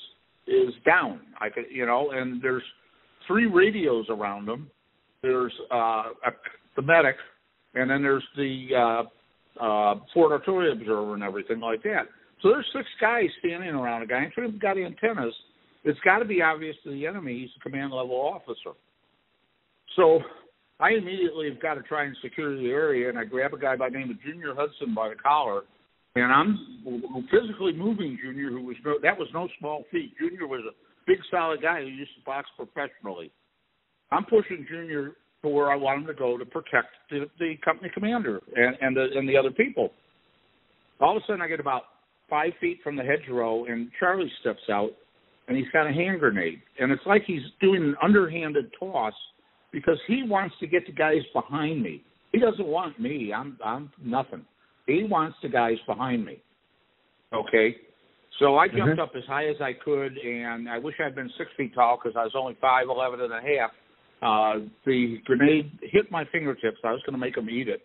[0.48, 1.20] is down.
[1.40, 2.62] I could, you know, and there's
[3.26, 4.70] three radios around them.
[5.22, 6.30] There's uh, a,
[6.76, 7.16] the medic,
[7.74, 12.06] and then there's the uh, uh, forward artillery observer and everything like that.
[12.42, 15.34] So there's six guys standing around a guy, and three of them got antennas.
[15.84, 18.76] It's got to be obvious to the enemy he's a command level officer.
[19.94, 20.20] So
[20.78, 23.76] I immediately have got to try and secure the area, and I grab a guy
[23.76, 25.62] by the name of Junior Hudson by the collar,
[26.16, 26.58] and I'm
[27.30, 30.12] physically moving Junior, who was no, that was no small feat.
[30.18, 30.74] Junior was a
[31.06, 33.30] big, solid guy who used to box professionally.
[34.10, 37.90] I'm pushing Junior to where I want him to go to protect the, the company
[37.92, 39.90] commander and, and the and the other people.
[41.00, 41.82] All of a sudden, I get about
[42.28, 44.90] five feet from the hedgerow, and Charlie steps out,
[45.48, 49.14] and he's got a hand grenade, and it's like he's doing an underhanded toss
[49.72, 52.02] because he wants to get the guys behind me.
[52.32, 53.32] He doesn't want me.
[53.32, 54.44] I'm I'm nothing.
[54.86, 56.40] He wants the guys behind me.
[57.32, 57.76] Okay.
[58.38, 59.00] So I jumped mm-hmm.
[59.00, 62.16] up as high as I could, and I wish I'd been six feet tall because
[62.18, 63.70] I was only five eleven and a half.
[64.22, 66.78] Uh, the grenade hit my fingertips.
[66.84, 67.82] I was going to make them eat it.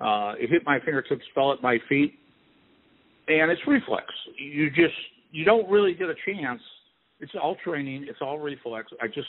[0.00, 2.18] Uh, it hit my fingertips, fell at my feet,
[3.28, 4.06] and it's reflex.
[4.38, 4.94] You just
[5.32, 6.60] you don't really get a chance.
[7.20, 8.06] It's all training.
[8.08, 8.88] It's all reflex.
[9.00, 9.28] I just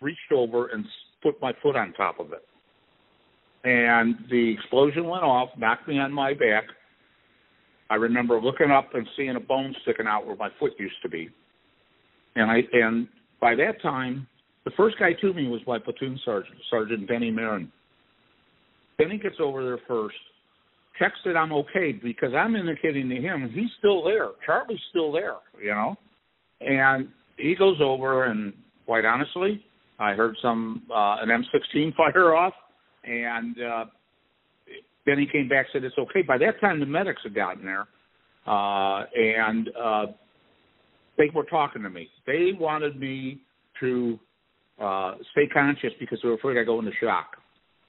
[0.00, 0.84] reached over and
[1.22, 2.44] put my foot on top of it,
[3.64, 6.64] and the explosion went off, knocked me on my back.
[7.88, 11.08] I remember looking up and seeing a bone sticking out where my foot used to
[11.08, 11.30] be,
[12.34, 13.08] and I and
[13.40, 14.26] by that time,
[14.64, 17.70] the first guy to me was my platoon sergeant, Sergeant Benny Marin.
[18.98, 20.16] Benny gets over there first
[20.98, 24.28] checks that I'm okay because I'm indicating to him he's still there.
[24.44, 25.96] Charlie's still there, you know.
[26.60, 28.52] And he goes over and
[28.84, 29.64] quite honestly,
[29.98, 32.54] I heard some uh an M16 fire off
[33.04, 33.84] and uh
[35.04, 36.22] then he came back and said it's okay.
[36.22, 37.86] By that time the medics had gotten there.
[38.46, 40.06] Uh and uh
[41.18, 42.08] they were talking to me.
[42.26, 43.40] They wanted me
[43.80, 44.18] to
[44.82, 47.36] uh stay conscious because they were afraid I'd go into shock.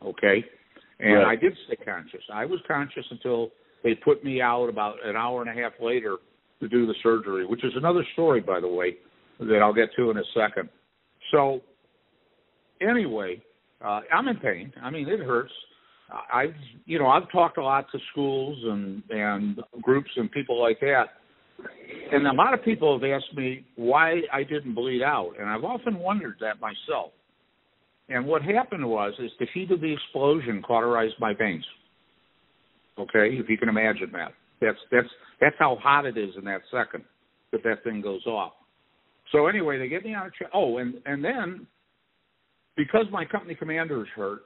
[0.06, 0.46] Okay?
[1.00, 1.28] And right.
[1.28, 2.22] I did stay conscious.
[2.34, 3.50] I was conscious until
[3.84, 6.18] they put me out about an hour and a half later
[6.60, 8.96] to do the surgery, which is another story, by the way,
[9.40, 10.70] that I'll get to in a second.
[11.32, 11.62] So,
[12.82, 13.42] anyway,
[13.84, 14.74] uh, I'm in pain.
[14.82, 15.52] I mean, it hurts.
[16.34, 16.56] I've
[16.86, 21.06] you know I've talked a lot to schools and and groups and people like that,
[22.12, 25.66] and a lot of people have asked me why I didn't bleed out, and I've
[25.66, 27.12] often wondered that myself.
[28.10, 31.66] And what happened was is the heat of the explosion cauterized my veins.
[32.98, 34.34] Okay, if you can imagine that.
[34.62, 35.08] That's that's
[35.40, 37.04] that's how hot it is in that second
[37.52, 38.54] that that thing goes off.
[39.32, 40.50] So anyway, they get me on a chair.
[40.54, 41.68] Oh, and and then
[42.76, 44.40] because my company commander is hurt,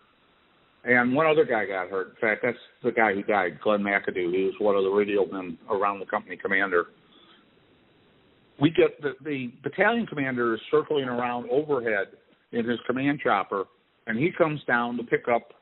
[0.84, 2.10] and one other guy got hurt.
[2.10, 4.34] In fact, that's the guy who died, Glenn McAdoo.
[4.34, 6.88] He was one of the radio men around the company commander.
[8.60, 12.08] We get the, the battalion commander is circling around overhead
[12.52, 13.66] in his command chopper,
[14.08, 15.54] and he comes down to pick up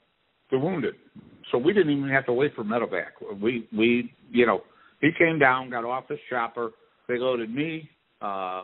[0.52, 0.95] the wounded.
[1.52, 3.39] So we didn't even have to wait for medevac.
[3.41, 4.62] We we you know
[5.02, 6.71] he came down, got off his chopper.
[7.08, 7.89] They loaded me,
[8.21, 8.63] uh,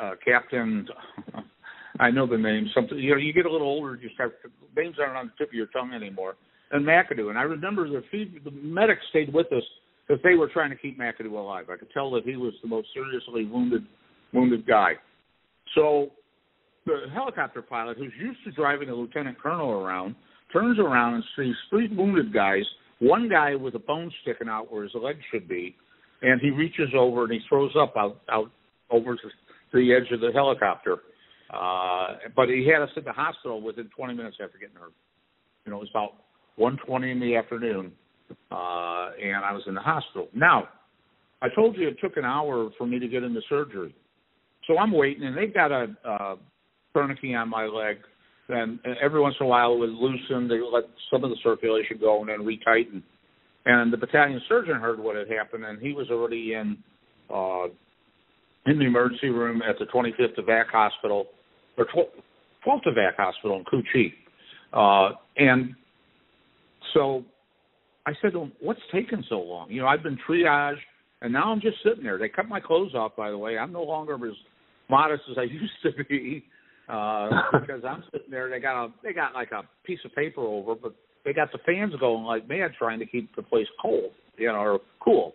[0.00, 0.86] uh, Captain.
[2.00, 2.68] I know the name.
[2.74, 4.38] Something you know, you get a little older, you start
[4.76, 6.36] names aren't on the tip of your tongue anymore.
[6.70, 9.62] And McAdoo, and I remember the feed, the stayed with us
[10.06, 11.66] because they were trying to keep McAdoo alive.
[11.70, 13.84] I could tell that he was the most seriously wounded
[14.32, 14.92] wounded guy.
[15.74, 16.10] So
[16.88, 20.14] the helicopter pilot who's used to driving a lieutenant colonel around
[20.52, 22.64] turns around and sees three wounded guys,
[22.98, 25.76] one guy with a bone sticking out where his leg should be,
[26.22, 28.50] and he reaches over and he throws up out, out
[28.90, 29.28] over to
[29.74, 30.98] the edge of the helicopter.
[31.52, 34.92] Uh, but he had us at the hospital within 20 minutes after getting hurt.
[35.64, 36.14] You know, it was about
[36.58, 37.92] 1:20 in the afternoon,
[38.50, 40.28] uh, and I was in the hospital.
[40.34, 40.68] Now,
[41.42, 43.94] I told you it took an hour for me to get into surgery,
[44.66, 46.36] so I'm waiting, and they've got a, a
[46.98, 47.98] tourniquet on my leg,
[48.48, 50.48] and every once in a while it would loosen.
[50.48, 53.02] They let some of the circulation go and then retighten.
[53.66, 56.78] And the battalion surgeon heard what had happened, and he was already in
[57.32, 57.66] uh,
[58.66, 61.26] in the emergency room at the 25th Evac Hospital
[61.76, 64.12] or 12th Evac Hospital in Cu Chi.
[64.72, 65.74] Uh, and
[66.94, 67.24] so
[68.06, 69.70] I said to him, "What's taking so long?
[69.70, 70.78] You know, I've been triaged,
[71.20, 72.18] and now I'm just sitting there.
[72.18, 73.16] They cut my clothes off.
[73.16, 74.34] By the way, I'm no longer as
[74.88, 76.44] modest as I used to be
[76.88, 77.28] uh,
[77.60, 78.50] because I'm sitting there.
[78.50, 81.58] They got a they got like a piece of paper over, but they got the
[81.66, 85.34] fans going like mad, trying to keep the place cold, you know, or cool.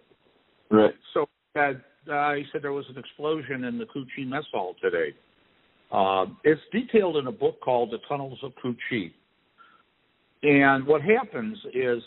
[0.70, 0.94] Right.
[1.13, 1.74] So uh,
[2.12, 5.13] uh, he said there was an explosion in the Cu Chi mess hall today.
[5.92, 9.12] Uh, it's detailed in a book called The Tunnels of Cu Chi.
[10.42, 12.02] And what happens is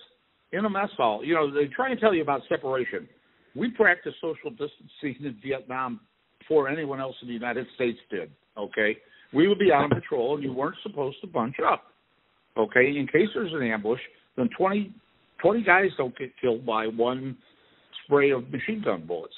[0.53, 3.09] in a mess hall, you know, they try and tell you about separation.
[3.55, 6.01] We practiced social distancing in Vietnam
[6.41, 8.31] before anyone else in the United States did.
[8.59, 8.97] Okay,
[9.33, 11.85] we would be out on patrol, and you weren't supposed to bunch up.
[12.57, 14.01] Okay, in case there's an ambush,
[14.37, 14.93] then 20,
[15.43, 17.37] 20 guys don't get killed by one
[18.05, 19.35] spray of machine gun bullets.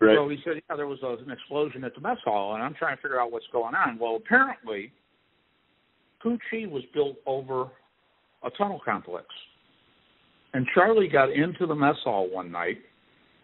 [0.00, 0.16] Right.
[0.16, 2.74] So he said, yeah, there was a, an explosion at the mess hall, and I'm
[2.74, 3.98] trying to figure out what's going on.
[3.98, 4.92] Well, apparently,
[6.22, 7.68] Chi was built over
[8.44, 9.26] a tunnel complex.
[10.54, 12.78] And Charlie got into the mess hall one night,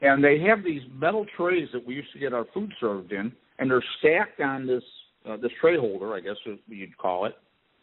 [0.03, 3.33] and they have these metal trays that we used to get our food served in,
[3.59, 4.83] and they're stacked on this
[5.29, 6.37] uh, this tray holder, I guess
[6.69, 7.35] you'd call it,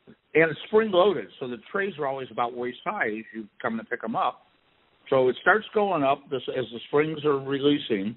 [0.07, 3.77] and it's spring loaded, so the trays are always about waist high as you come
[3.77, 4.43] to pick them up.
[5.09, 8.15] So it starts going up this, as the springs are releasing,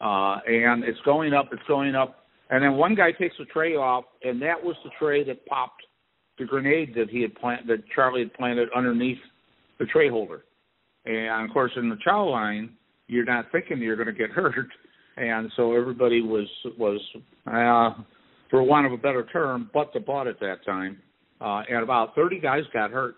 [0.00, 3.76] uh, and it's going up, it's going up, and then one guy takes the tray
[3.76, 5.82] off, and that was the tray that popped
[6.38, 9.18] the grenade that he had plant that Charlie had planted underneath
[9.78, 10.44] the tray holder.
[11.06, 12.70] And of course, in the chow line,
[13.06, 14.68] you're not thinking you're going to get hurt,
[15.16, 16.48] and so everybody was
[16.78, 17.00] was,
[17.46, 18.02] uh,
[18.50, 20.98] for want of a better term, butt to butt at that time.
[21.40, 23.16] Uh, and about 30 guys got hurt,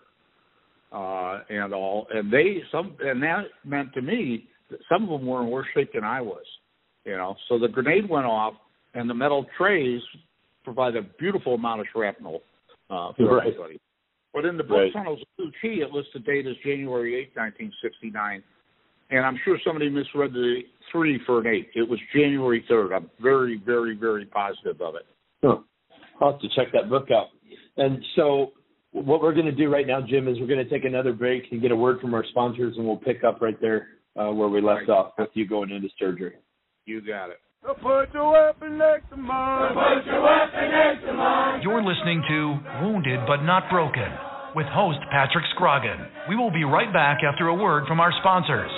[0.91, 5.25] uh, and all, and they some, and that meant to me that some of them
[5.25, 6.43] were in worse shape than I was,
[7.05, 7.35] you know.
[7.47, 8.55] So the grenade went off,
[8.95, 10.01] and the metal trays
[10.63, 12.41] provide a beautiful amount of shrapnel
[12.89, 13.47] uh, for right.
[13.47, 13.79] everybody.
[14.33, 14.93] But in the book right.
[14.93, 18.43] Tunnels of Chi, it lists the date as January 8, 1969.
[19.09, 21.69] And I'm sure somebody misread the three for an eight.
[21.75, 22.95] It was January 3rd.
[22.95, 25.05] I'm very, very, very positive of it.
[25.41, 25.57] Huh.
[26.19, 27.27] I'll have to check that book out.
[27.77, 28.51] And so,
[28.91, 31.43] what we're going to do right now, Jim, is we're going to take another break
[31.51, 33.87] and get a word from our sponsors, and we'll pick up right there
[34.19, 36.33] uh, where we left off with you going into surgery.
[36.85, 37.37] You got it.
[37.63, 39.71] So put your weapon next to mine.
[39.73, 41.61] So put your weapon next to mine.
[41.61, 44.26] You're listening to Wounded but Not Broken
[44.57, 46.09] with host Patrick Scroggin.
[46.27, 48.71] We will be right back after a word from our sponsors.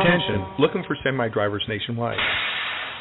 [0.00, 2.16] Attention, looking for semi drivers nationwide.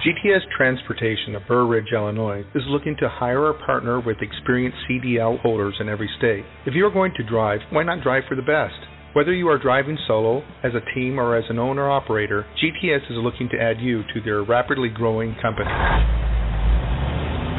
[0.03, 5.39] GTS Transportation of Burr Ridge, Illinois is looking to hire or partner with experienced CDL
[5.39, 6.43] holders in every state.
[6.65, 8.75] If you are going to drive, why not drive for the best?
[9.13, 13.17] Whether you are driving solo, as a team, or as an owner operator, GTS is
[13.17, 15.67] looking to add you to their rapidly growing company.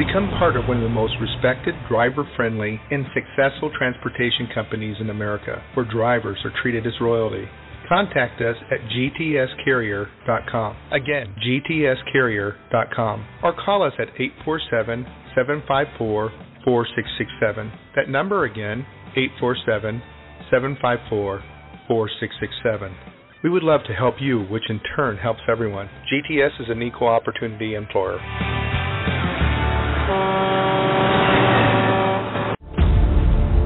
[0.01, 5.11] Become part of one of the most respected, driver friendly, and successful transportation companies in
[5.11, 7.45] America, where drivers are treated as royalty.
[7.87, 10.77] Contact us at gtscarrier.com.
[10.91, 13.27] Again, gtscarrier.com.
[13.43, 16.33] Or call us at 847 754
[16.65, 17.73] 4667.
[17.95, 20.01] That number again, 847
[20.53, 21.41] 754
[21.89, 22.93] 4667.
[23.43, 25.89] We would love to help you, which in turn helps everyone.
[26.13, 28.21] GTS is an equal opportunity employer.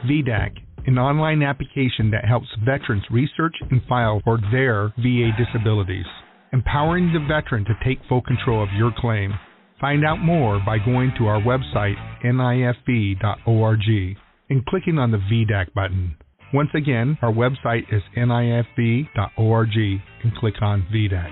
[0.10, 0.58] VDAC,
[0.88, 6.08] an online application that helps veterans research and file for their VA disabilities,
[6.54, 9.32] empowering the veteran to take full control of your claim.
[9.80, 14.18] Find out more by going to our website, nifv.org,
[14.50, 16.16] and clicking on the VDAC button.
[16.54, 21.32] Once again, our website is nifv.org and click on VDAC.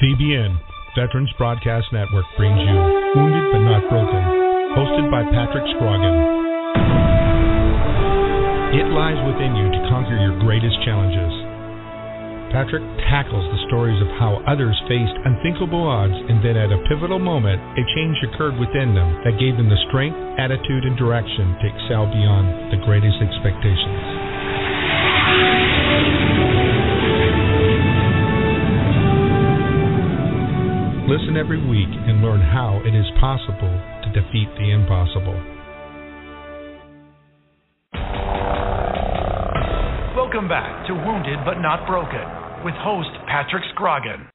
[0.00, 0.58] VBN,
[0.96, 2.76] Veterans Broadcast Network, brings you
[3.14, 4.24] Wounded but Not Broken,
[4.72, 6.16] hosted by Patrick Scroggin.
[8.74, 11.53] It lies within you to conquer your greatest challenges.
[12.54, 17.18] Patrick tackles the stories of how others faced unthinkable odds and then at a pivotal
[17.18, 21.66] moment, a change occurred within them that gave them the strength, attitude, and direction to
[21.66, 23.98] excel beyond the greatest expectations.
[31.10, 33.74] Listen every week and learn how it is possible
[34.06, 35.34] to defeat the impossible.
[40.14, 44.26] Welcome back to Wounded but Not Broken with host Patrick Scroggin.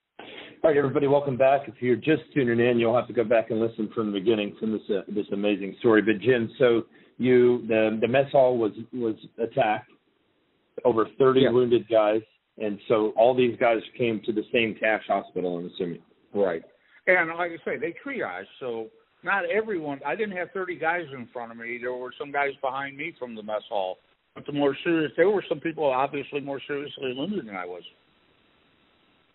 [0.64, 1.62] All right, everybody, welcome back.
[1.68, 4.56] If you're just tuning in, you'll have to go back and listen from the beginning
[4.60, 6.04] from this uh, this amazing story.
[6.04, 6.84] But Jim, so
[7.18, 9.90] you the the mess hall was was attacked,
[10.86, 11.50] over 30 yeah.
[11.50, 12.22] wounded guys,
[12.60, 15.58] and so all these guys came to the same Taft hospital.
[15.58, 16.02] I'm assuming.
[16.32, 16.62] Right,
[17.08, 18.44] and like I say, they triage.
[18.60, 18.90] So
[19.24, 20.02] not everyone.
[20.06, 21.80] I didn't have 30 guys in front of me.
[21.82, 23.98] There were some guys behind me from the mess hall.
[24.36, 27.82] But the more serious, there were some people obviously more seriously wounded than I was.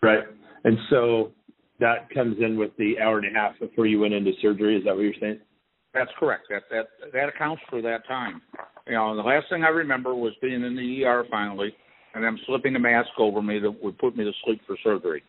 [0.05, 0.23] Right.
[0.63, 1.31] And so
[1.79, 4.77] that comes in with the hour and a half before you went into surgery.
[4.77, 5.39] Is that what you're saying?
[5.93, 6.47] That's correct.
[6.49, 8.41] That that that accounts for that time.
[8.85, 11.73] You know, the last thing I remember was being in the ER finally,
[12.13, 15.23] and them slipping the mask over me that would put me to sleep for surgery,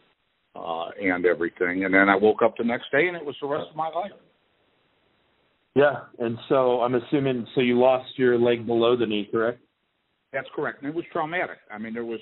[0.56, 1.84] uh, and everything.
[1.84, 3.88] And then I woke up the next day, and it was the rest of my
[3.88, 4.10] life.
[5.76, 9.60] Yeah, and so I'm assuming so you lost your leg below the knee, correct?
[10.32, 11.58] That's correct, and it was traumatic.
[11.70, 12.20] I mean, there was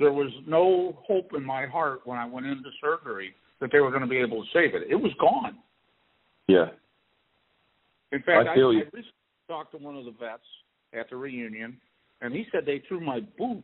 [0.00, 3.90] there was no hope in my heart when I went into surgery that they were
[3.90, 4.90] going to be able to save it.
[4.90, 5.58] It was gone.
[6.48, 6.66] Yeah.
[8.10, 8.78] In fact, I, feel I, you.
[8.78, 9.12] I recently
[9.46, 10.42] talked to one of the vets
[10.98, 11.76] at the reunion,
[12.22, 13.62] and he said they threw my boot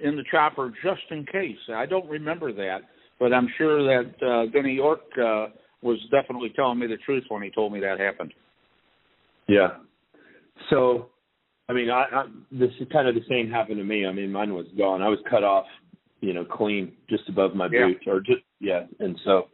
[0.00, 1.56] in the chopper just in case.
[1.72, 2.80] I don't remember that,
[3.20, 5.46] but I'm sure that uh, Denny York uh,
[5.82, 8.34] was definitely telling me the truth when he told me that happened.
[9.46, 9.68] Yeah.
[10.70, 11.10] So
[11.68, 14.06] I mean, I, I this is kind of the same happened to me.
[14.06, 15.02] I mean, mine was gone.
[15.02, 15.66] I was cut off,
[16.20, 17.86] you know, clean just above my yeah.
[17.86, 18.84] boot, or just yeah.
[19.00, 19.48] And so,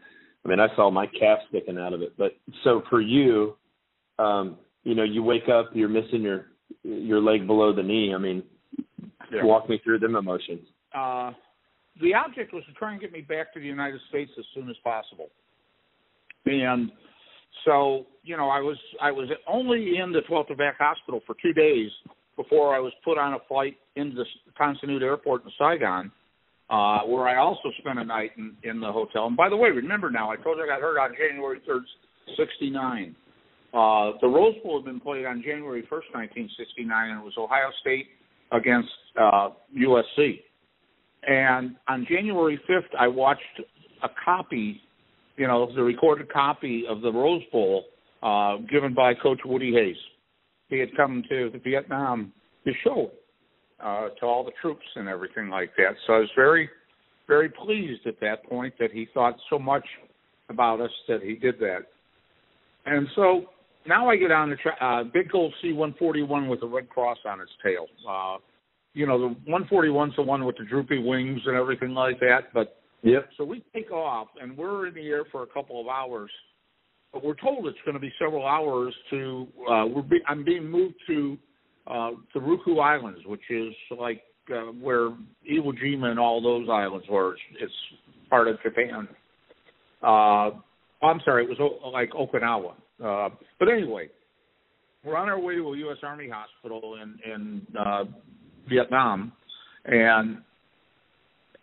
[0.44, 2.14] I mean, I saw my calf sticking out of it.
[2.18, 2.32] But
[2.64, 3.56] so for you,
[4.18, 6.46] um, you know, you wake up, you're missing your
[6.82, 8.12] your leg below the knee.
[8.14, 8.42] I mean,
[9.32, 9.44] yeah.
[9.44, 10.66] walk me through them emotions.
[10.94, 11.32] Uh,
[12.00, 14.68] the object was to try and get me back to the United States as soon
[14.68, 15.28] as possible,
[16.46, 16.90] and
[17.64, 21.52] so, you know, I was I was only in the 12th Evac Hospital for two
[21.52, 21.90] days
[22.36, 24.24] before I was put on a flight into the
[24.56, 26.10] Tan Son Nhut Airport in Saigon,
[26.70, 29.26] uh, where I also spent a night in, in the hotel.
[29.26, 31.82] And by the way, remember now, I told you I got hurt on January 3rd,
[32.36, 33.14] 69.
[33.72, 37.68] Uh, the Rose Bowl had been played on January 1st, 1969, and it was Ohio
[37.80, 38.06] State
[38.52, 38.88] against
[39.20, 40.40] uh, USC.
[41.22, 43.60] And on January 5th, I watched
[44.02, 44.80] a copy
[45.36, 47.84] you know, the recorded copy of the Rose Bowl
[48.22, 49.96] uh, given by Coach Woody Hayes.
[50.68, 52.32] He had come to Vietnam
[52.64, 53.10] to show
[53.82, 55.94] uh, to all the troops and everything like that.
[56.06, 56.68] So I was very,
[57.26, 59.84] very pleased at that point that he thought so much
[60.48, 61.80] about us that he did that.
[62.86, 63.46] And so
[63.86, 67.40] now I get on the tra- uh, big gold C-141 with a red cross on
[67.40, 67.86] its tail.
[68.08, 68.36] Uh,
[68.92, 72.79] you know, the 141's the one with the droopy wings and everything like that, but
[73.02, 73.30] Yep.
[73.36, 76.30] So we take off, and we're in the air for a couple of hours,
[77.12, 79.46] but we're told it's going to be several hours to.
[79.70, 81.38] Uh, we're be, I'm being moved to
[81.86, 84.22] uh, the Ryukyu Islands, which is like
[84.52, 87.34] uh, where Iwo Jima and all those islands were.
[87.34, 87.72] It's, it's
[88.28, 89.08] part of Japan.
[90.02, 90.50] Uh,
[91.02, 92.74] I'm sorry, it was o- like Okinawa.
[93.02, 94.08] Uh, but anyway,
[95.04, 95.98] we're on our way to a U.S.
[96.02, 98.04] Army hospital in in uh,
[98.68, 99.32] Vietnam,
[99.86, 100.38] and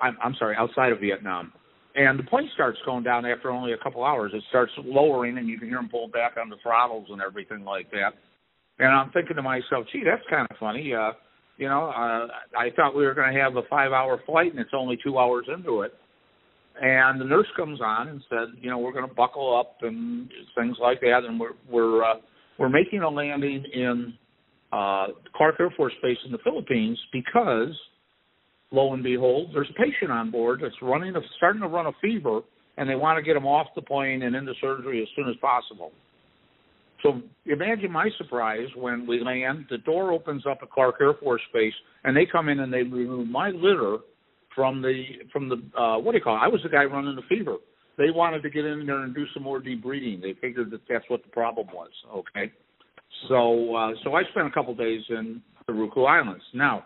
[0.01, 1.53] I'm, I'm sorry, outside of Vietnam.
[1.95, 4.31] And the plane starts going down after only a couple hours.
[4.33, 7.63] It starts lowering, and you can hear them pull back on the throttles and everything
[7.63, 8.11] like that.
[8.77, 10.93] And I'm thinking to myself, gee, that's kind of funny.
[10.93, 11.13] Uh,
[11.57, 14.69] you know, uh, I thought we were going to have a five-hour flight, and it's
[14.75, 15.93] only two hours into it.
[16.79, 20.29] And the nurse comes on and said, you know, we're going to buckle up and
[20.55, 22.15] things like that, and we're we're uh,
[22.59, 24.13] we're making a landing in
[24.71, 27.73] uh, Clark Air Force Base in the Philippines because
[28.71, 31.91] lo and behold, there's a patient on board that's running, a, starting to run a
[32.01, 32.41] fever,
[32.77, 35.35] and they want to get him off the plane and into surgery as soon as
[35.37, 35.91] possible.
[37.03, 39.65] So imagine my surprise when we land.
[39.69, 42.83] The door opens up at Clark Air Force Base, and they come in and they
[42.83, 43.97] remove my litter
[44.55, 46.39] from the from the uh, what do you call it?
[46.39, 47.57] I was the guy running the fever.
[47.97, 50.21] They wanted to get in there and do some more debriding.
[50.21, 51.91] They figured that that's what the problem was.
[52.15, 52.51] Okay,
[53.29, 56.43] so uh, so I spent a couple days in the Ryukyu Islands.
[56.53, 56.85] Now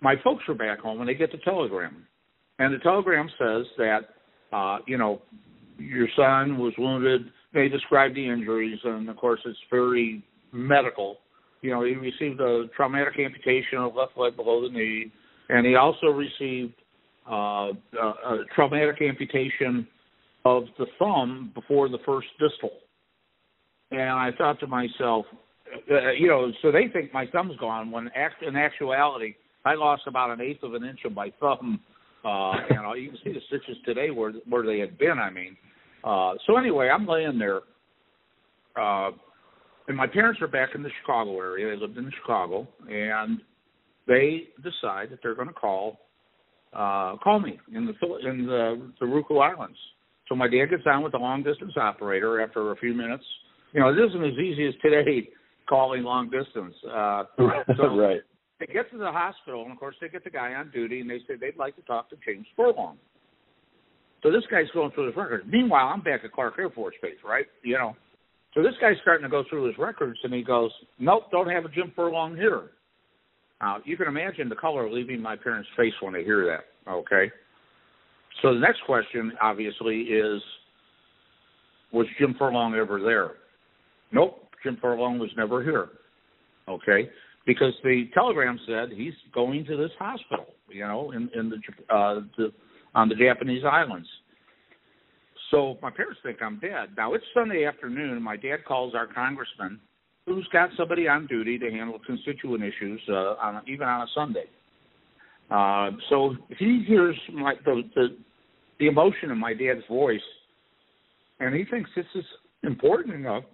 [0.00, 2.06] my folks are back home and they get the telegram,
[2.58, 4.00] and the telegram says that
[4.52, 5.22] uh, you know
[5.78, 7.22] your son was wounded.
[7.54, 10.22] They describe the injuries, and of course it's very
[10.52, 11.18] medical.
[11.62, 15.10] You know, he received a traumatic amputation of left leg below the knee,
[15.48, 16.74] and he also received
[17.30, 17.34] uh,
[18.00, 19.86] a, a traumatic amputation
[20.44, 22.70] of the thumb before the first distal.
[23.90, 25.26] And I thought to myself,
[25.90, 29.34] uh, you know, so they think my thumb's gone when act, in actuality
[29.68, 31.80] I lost about an eighth of an inch of my thumb.
[32.24, 35.18] Uh, you know, you can see the stitches today where where they had been.
[35.18, 35.56] I mean,
[36.04, 37.60] Uh, so anyway, I'm laying there,
[38.76, 39.10] uh,
[39.88, 41.74] and my parents are back in the Chicago area.
[41.74, 43.40] They lived in Chicago, and
[44.06, 46.00] they decide that they're going to call
[46.72, 47.94] uh, call me in the
[48.28, 49.78] in the the Ryukyu Islands.
[50.28, 53.24] So my dad gets on with the long distance operator after a few minutes.
[53.72, 55.30] You know, it isn't as easy as today
[55.68, 56.74] calling long distance.
[56.84, 57.24] Uh,
[57.76, 58.20] so right.
[58.60, 61.08] They get to the hospital, and of course, they get the guy on duty, and
[61.08, 62.98] they say they'd like to talk to James Furlong.
[64.22, 65.44] So this guy's going through his records.
[65.48, 67.46] Meanwhile, I'm back at Clark Air Force Base, right?
[67.62, 67.96] You know.
[68.54, 71.64] So this guy's starting to go through his records, and he goes, "Nope, don't have
[71.64, 72.70] a Jim Furlong here."
[73.60, 76.90] Now you can imagine the color leaving my parents' face when they hear that.
[76.90, 77.30] Okay.
[78.42, 80.40] So the next question, obviously, is,
[81.92, 83.32] was Jim Furlong ever there?
[84.12, 85.88] Nope, Jim Furlong was never here.
[86.68, 87.10] Okay,
[87.48, 91.56] because the telegram said he's going to this hospital, you know, in in the
[91.92, 92.52] uh, the
[92.94, 94.06] on the Japanese islands.
[95.50, 96.90] So my parents think I'm dead.
[96.96, 98.22] Now it's Sunday afternoon.
[98.22, 99.80] My dad calls our congressman,
[100.26, 104.44] who's got somebody on duty to handle constituent issues, uh, on even on a Sunday.
[105.50, 108.08] Uh, so he hears my the, the
[108.78, 110.20] the emotion in my dad's voice,
[111.40, 112.24] and he thinks this is
[112.62, 113.44] important enough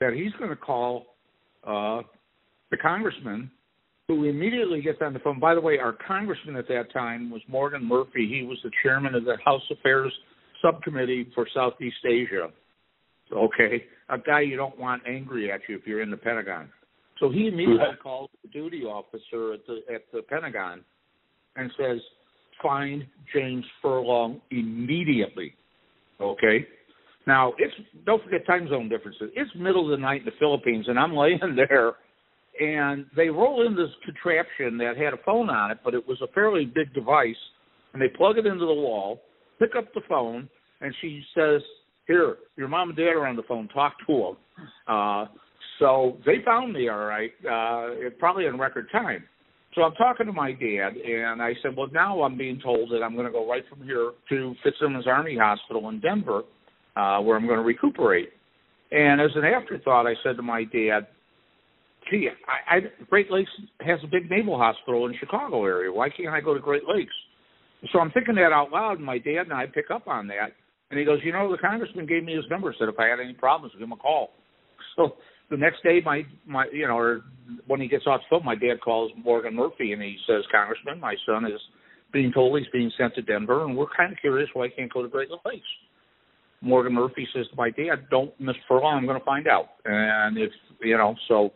[0.00, 1.04] that he's going to call
[1.66, 2.00] uh,
[2.70, 3.50] the congressman,
[4.08, 5.38] who immediately gets on the phone.
[5.38, 8.28] By the way, our congressman at that time was Morgan Murphy.
[8.28, 10.12] He was the chairman of the House Affairs
[10.62, 12.48] Subcommittee for Southeast Asia.
[13.32, 16.68] Okay, a guy you don't want angry at you if you're in the Pentagon.
[17.20, 20.84] So he immediately calls the duty officer at the at the Pentagon
[21.54, 22.00] and says,
[22.60, 25.54] "Find James Furlong immediately."
[26.20, 26.66] Okay.
[27.26, 27.74] Now it's
[28.06, 29.30] don't forget time zone differences.
[29.36, 31.94] It's middle of the night in the Philippines, and I'm laying there
[32.58, 36.20] and they roll in this contraption that had a phone on it, but it was
[36.22, 37.36] a fairly big device,
[37.92, 39.20] and they plug it into the wall,
[39.58, 40.48] pick up the phone,
[40.80, 41.62] and she says,
[42.06, 43.68] "Here, your mom and dad are on the phone.
[43.68, 45.26] Talk to them." Uh,
[45.78, 49.24] so they found me all right, uh, probably in record time.
[49.74, 53.02] So I'm talking to my dad, and I said, "Well, now I'm being told that
[53.02, 56.42] I'm going to go right from here to Fitzsimmons Army Hospital in Denver,
[56.96, 58.32] uh, where I'm going to recuperate."
[58.90, 61.06] And as an afterthought, I said to my dad,
[62.10, 63.50] gee, I, I, Great Lakes
[63.80, 65.92] has a big naval hospital in Chicago area.
[65.92, 67.14] Why can't I go to Great Lakes?
[67.92, 70.52] So I'm thinking that out loud, and my dad and I pick up on that.
[70.90, 73.20] And he goes, you know, the congressman gave me his number, said if I had
[73.20, 74.30] any problems, give him a call.
[74.96, 75.12] So
[75.50, 77.22] the next day, my my, you know, or
[77.66, 80.98] when he gets off the phone, my dad calls Morgan Murphy, and he says, Congressman,
[80.98, 81.60] my son is
[82.12, 84.92] being told he's being sent to Denver, and we're kind of curious why he can't
[84.92, 85.66] go to Great Lakes.
[86.60, 88.98] Morgan Murphy says to my dad, "Don't miss Furlong.
[88.98, 90.50] I'm going to find out." And if
[90.82, 91.52] you know, so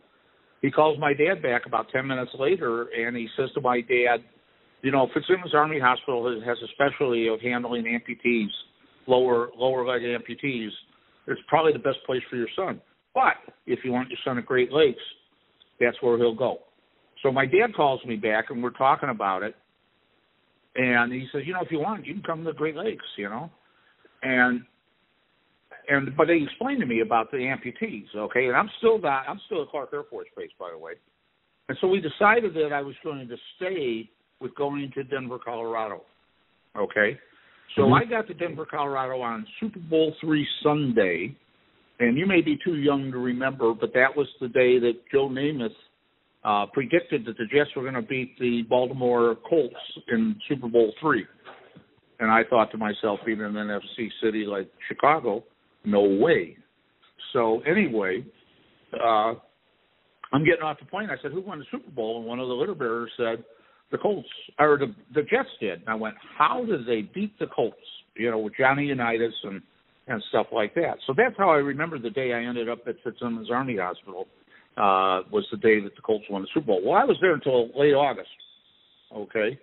[0.65, 4.17] he calls my dad back about 10 minutes later and he says to my dad,
[4.81, 8.49] you know, Fitzsimmons Army Hospital has a specialty of handling amputees,
[9.05, 10.69] lower lower leg amputees.
[11.27, 12.81] It's probably the best place for your son.
[13.13, 13.35] But
[13.67, 15.03] if you want your son at Great Lakes,
[15.79, 16.57] that's where he'll go.
[17.21, 19.55] So my dad calls me back and we're talking about it.
[20.75, 23.29] And he says, you know, if you want, you can come to Great Lakes, you
[23.29, 23.51] know.
[24.23, 24.61] And
[25.87, 29.39] and but they explained to me about the amputees, okay, and I'm still not I'm
[29.45, 30.93] still at Clark Air Force Base, by the way,
[31.69, 34.09] and so we decided that I was going to stay
[34.39, 36.01] with going to Denver, Colorado,
[36.77, 37.17] okay.
[37.75, 37.93] So mm-hmm.
[37.93, 41.35] I got to Denver, Colorado on Super Bowl three Sunday,
[41.99, 45.29] and you may be too young to remember, but that was the day that Joe
[45.29, 45.69] Namath
[46.43, 49.75] uh, predicted that the Jets were going to beat the Baltimore Colts
[50.09, 51.25] in Super Bowl three.
[52.19, 55.43] And I thought to myself, even in an NFC city like Chicago,
[55.85, 56.57] no way.
[57.33, 58.25] So anyway,
[58.93, 59.33] uh,
[60.31, 61.09] I'm getting off the plane.
[61.09, 63.43] I said, "Who won the Super Bowl?" And one of the litter bearers said,
[63.91, 64.29] "The Colts
[64.59, 67.77] or the the Jets did." And I went, "How did they beat the Colts?"
[68.15, 69.61] You know, with Johnny Unitas and
[70.07, 70.97] and stuff like that.
[71.07, 74.27] So that's how I remember the day I ended up at Fitzsimmons Army Hospital.
[74.77, 76.81] Uh, was the day that the Colts won the Super Bowl.
[76.83, 78.27] Well, I was there until late August.
[79.15, 79.57] Okay.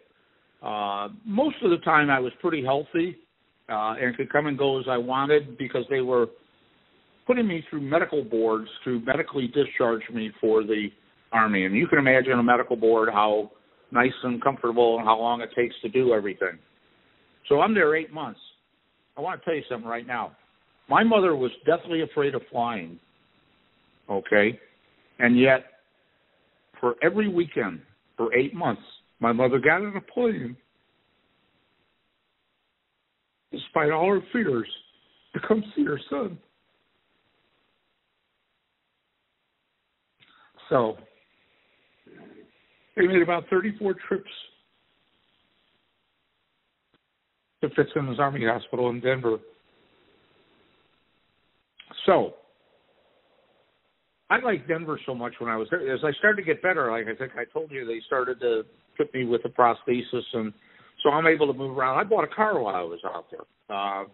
[0.62, 3.18] Uh, most of the time I was pretty healthy
[3.68, 6.26] uh, and could come and go as I wanted because they were
[7.26, 10.88] putting me through medical boards to medically discharge me for the
[11.32, 11.64] Army.
[11.64, 13.50] And you can imagine a medical board how
[13.90, 16.58] nice and comfortable and how long it takes to do everything.
[17.48, 18.40] So I'm there eight months.
[19.16, 20.32] I want to tell you something right now.
[20.88, 22.98] My mother was deathly afraid of flying.
[24.10, 24.58] Okay?
[25.18, 25.64] And yet,
[26.80, 27.80] for every weekend,
[28.16, 28.82] for eight months,
[29.20, 30.56] my mother got on a plane
[33.52, 34.68] despite all her fears,
[35.34, 36.38] to come see her son.
[40.68, 40.96] So
[42.96, 44.30] they made about 34 trips
[47.60, 49.38] to Fitzsimmons Army Hospital in Denver.
[52.06, 52.34] So
[54.30, 55.92] I liked Denver so much when I was there.
[55.92, 58.62] As I started to get better, like I think I told you, they started to
[58.96, 60.52] put me with a prosthesis, and
[61.02, 61.98] so I'm able to move around.
[61.98, 64.04] I bought a car while I was out there, uh,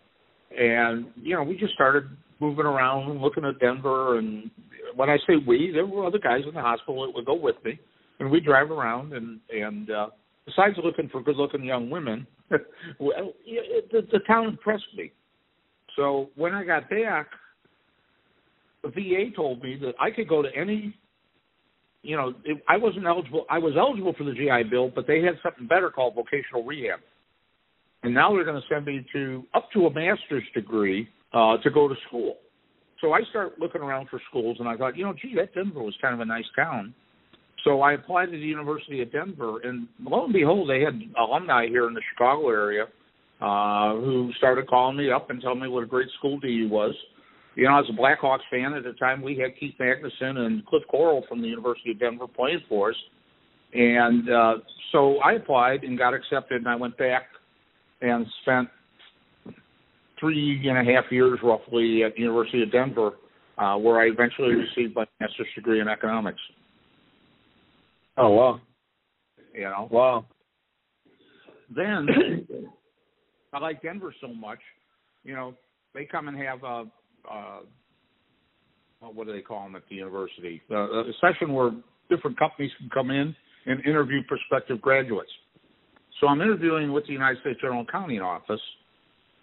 [0.56, 2.04] and you know, we just started
[2.40, 4.18] moving around, looking at Denver.
[4.18, 4.50] And
[4.94, 7.56] when I say we, there were other guys in the hospital that would go with
[7.64, 7.78] me,
[8.20, 9.12] and we drive around.
[9.12, 10.08] And and uh,
[10.46, 12.26] besides looking for good-looking young women,
[12.98, 15.12] well, it, the, the town impressed me.
[15.96, 17.28] So when I got back
[18.82, 20.94] the VA told me that I could go to any,
[22.02, 23.44] you know, it, I wasn't eligible.
[23.50, 27.00] I was eligible for the GI Bill, but they had something better called vocational rehab,
[28.02, 31.70] and now they're going to send me to up to a master's degree uh, to
[31.70, 32.36] go to school.
[33.00, 35.82] So I start looking around for schools, and I thought, you know, gee, that Denver
[35.82, 36.94] was kind of a nice town.
[37.64, 41.66] So I applied to the University of Denver, and lo and behold, they had alumni
[41.66, 42.86] here in the Chicago area
[43.40, 46.94] uh, who started calling me up and telling me what a great school DU was
[47.54, 50.82] you know, as a Blackhawks fan at the time, we had Keith Magnuson and Cliff
[50.90, 52.96] Koroll from the University of Denver playing for us.
[53.74, 54.54] And uh,
[54.92, 57.24] so I applied and got accepted, and I went back
[58.00, 58.68] and spent
[60.20, 63.12] three and a half years roughly at the University of Denver,
[63.58, 66.40] uh, where I eventually received my master's degree in economics.
[68.16, 68.60] Oh wow!
[69.54, 70.26] You know, wow.
[71.74, 72.06] Then
[73.52, 74.58] I like Denver so much,
[75.24, 75.54] you know,
[75.94, 76.84] they come and have a
[77.30, 77.60] uh,
[79.00, 80.60] what do they call them at the university?
[80.70, 81.70] Uh, a session where
[82.10, 83.34] different companies can come in
[83.66, 85.30] and interview prospective graduates.
[86.20, 88.60] So I'm interviewing with the United States General Accounting Office.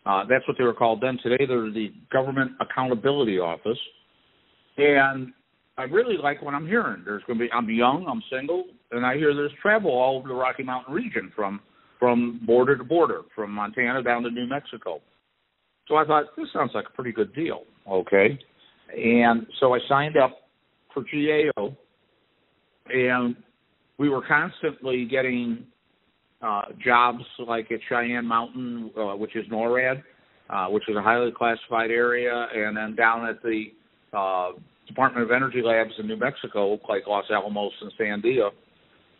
[0.06, 1.18] Uh, that's what they were called then.
[1.24, 3.78] Today they're the Government Accountability Office.
[4.78, 5.32] And
[5.78, 7.04] I really like what I'm hearing.
[7.06, 7.52] There's going to be.
[7.52, 8.06] I'm young.
[8.08, 11.60] I'm single, and I hear there's travel all over the Rocky Mountain region from
[12.00, 15.02] from border to border, from Montana down to New Mexico.
[15.88, 17.64] So I thought this sounds like a pretty good deal.
[17.90, 18.40] Okay,
[18.96, 20.38] and so I signed up
[20.94, 21.76] for GAO,
[22.90, 23.36] and
[23.98, 25.66] we were constantly getting
[26.42, 30.04] uh, jobs like at Cheyenne Mountain, uh, which is NORAD,
[30.50, 33.66] uh, which is a highly classified area, and then down at the
[34.14, 34.52] uh,
[34.88, 38.50] Department of Energy labs in New Mexico, like Los Alamos and Sandia.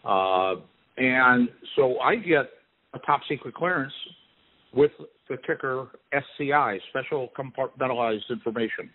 [0.04, 0.62] Uh,
[0.98, 2.50] and so I get
[2.94, 3.94] a top secret clearance
[4.74, 4.92] with
[5.30, 8.90] the kicker SCI, Special Compartmentalized Information,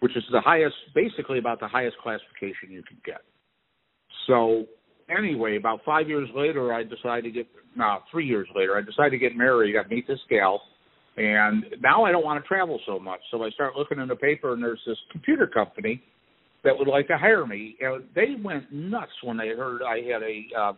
[0.00, 3.22] which is the highest, basically about the highest classification you can get.
[4.26, 4.66] So
[5.08, 7.46] anyway, about five years later, I decided to get,
[7.76, 9.74] no, three years later, I decided to get married.
[9.76, 10.60] I meet this gal,
[11.16, 13.20] and now I don't want to travel so much.
[13.30, 16.02] So I start looking in the paper, and there's this computer company
[16.64, 17.76] that would like to hire me.
[17.80, 20.72] And they went nuts when they heard I had a uh,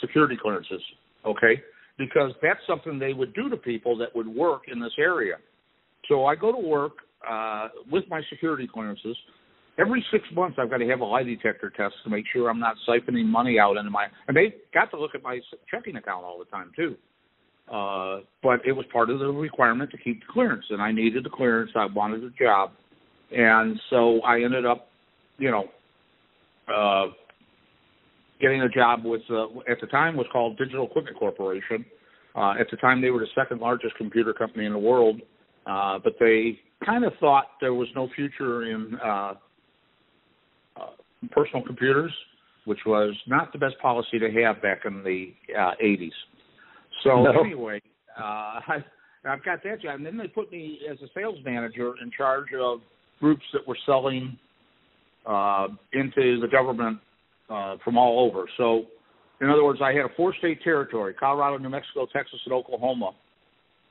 [0.00, 0.82] security clearances.
[1.24, 1.62] Okay,
[1.98, 5.34] because that's something they would do to people that would work in this area.
[6.08, 6.92] So I go to work
[7.28, 9.16] uh, with my security clearances.
[9.78, 12.58] Every six months, I've got to have a lie detector test to make sure I'm
[12.58, 14.06] not siphoning money out into my.
[14.26, 15.40] And they got to look at my
[15.70, 16.96] checking account all the time too.
[17.72, 21.24] Uh, but it was part of the requirement to keep the clearance, and I needed
[21.24, 21.70] the clearance.
[21.76, 22.70] I wanted a job,
[23.30, 24.88] and so I ended up,
[25.36, 25.64] you know,
[26.74, 27.12] uh,
[28.40, 31.84] getting a job with uh, at the time was called Digital Equipment Corporation.
[32.34, 35.20] Uh, at the time, they were the second largest computer company in the world,
[35.66, 39.34] uh, but they kind of thought there was no future in uh,
[40.76, 40.86] uh,
[41.32, 42.12] personal computers,
[42.64, 46.10] which was not the best policy to have back in the uh, 80s.
[47.02, 47.40] So no.
[47.40, 47.80] anyway,
[48.16, 48.84] uh, I,
[49.24, 52.48] I've got that job, and then they put me as a sales manager in charge
[52.58, 52.80] of
[53.18, 54.38] groups that were selling
[55.26, 56.98] uh, into the government
[57.48, 58.48] uh, from all over.
[58.56, 58.84] So,
[59.40, 63.12] in other words, I had a four-state territory: Colorado, New Mexico, Texas, and Oklahoma.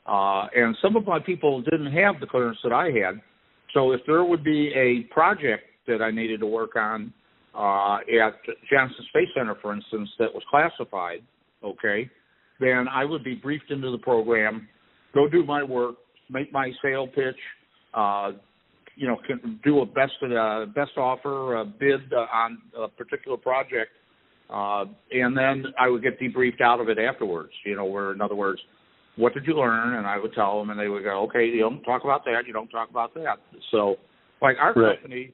[0.05, 3.21] Uh, and some of my people didn't have the clearance that I had.
[3.73, 7.13] So, if there would be a project that I needed to work on
[7.55, 8.35] uh, at
[8.69, 11.19] Johnson Space Center, for instance, that was classified,
[11.63, 12.09] okay,
[12.59, 14.67] then I would be briefed into the program,
[15.13, 15.95] go do my work,
[16.29, 17.37] make my sale pitch,
[17.93, 18.31] uh,
[18.97, 23.37] you know can do a best uh, best offer a bid uh, on a particular
[23.37, 23.91] project,
[24.49, 27.51] uh, and then I would get debriefed out of it afterwards.
[27.65, 28.59] You know, where in other words,
[29.15, 29.95] what did you learn?
[29.95, 32.43] And I would tell them, and they would go, okay, you don't talk about that.
[32.47, 33.37] You don't talk about that.
[33.71, 33.95] So,
[34.41, 34.99] like our right.
[34.99, 35.33] company,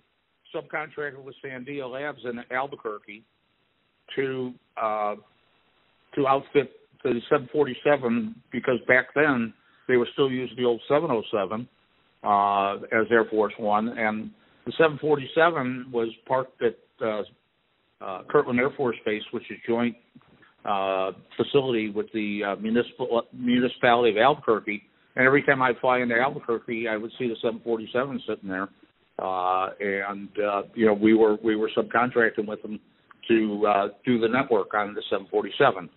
[0.53, 3.24] subcontracted with Sandia Labs in Albuquerque
[4.18, 5.16] to uh,
[6.16, 6.72] to outfit
[7.03, 9.53] the 747 because back then
[9.88, 11.68] they were still using the old 707
[12.24, 14.32] uh, as Air Force One, and
[14.65, 17.24] the 747 was parked at uh,
[18.01, 19.95] uh, Kirtland Air Force Base, which is joint
[20.65, 24.84] uh, facility with the uh, municipal municipality of Albuquerque.
[25.15, 28.69] And every time I'd fly into Albuquerque, I would see the 747 sitting there.
[29.19, 32.80] uh, and uh, you know we were we were subcontracting with them
[33.28, 35.89] to uh, do the network on the 747.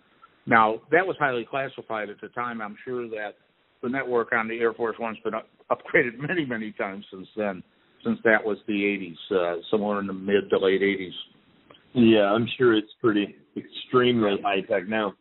[0.45, 2.61] Now that was highly classified at the time.
[2.61, 3.35] I'm sure that
[3.81, 5.33] the network on the Air Force One's been
[5.71, 7.63] upgraded many many times since then,
[8.03, 11.11] since that was the 80s, uh, somewhere in the mid to late 80s.
[11.93, 15.13] Yeah, I'm sure it's pretty extremely high tech now.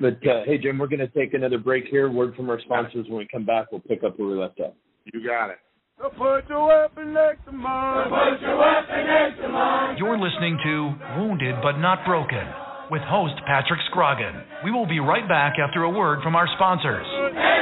[0.00, 2.10] But uh, hey, Jim, we're going to take another break here.
[2.10, 3.06] Word from our sponsors.
[3.08, 4.74] When we come back, we'll pick up where we left off.
[5.12, 5.58] You got it.
[6.00, 8.10] Put your weapon next to mine.
[8.10, 9.96] Put your weapon next to mine.
[9.98, 12.42] You're listening to Wounded but Not Broken
[12.90, 14.42] with host Patrick Scroggin.
[14.64, 17.06] We will be right back after a word from our sponsors.
[17.06, 17.61] Hey,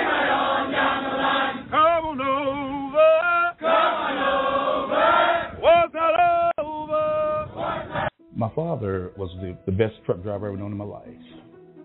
[8.41, 11.05] My father was the, the best truck driver I've ever known in my life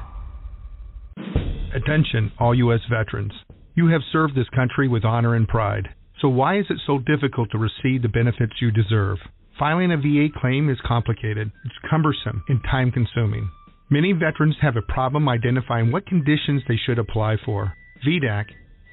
[1.76, 2.80] Attention, all U.S.
[2.90, 3.34] veterans.
[3.76, 5.90] You have served this country with honor and pride.
[6.22, 9.18] So why is it so difficult to receive the benefits you deserve?
[9.60, 13.50] Filing a VA claim is complicated, it's cumbersome, and time consuming.
[13.90, 17.74] Many veterans have a problem identifying what conditions they should apply for.
[18.06, 18.46] VDAC,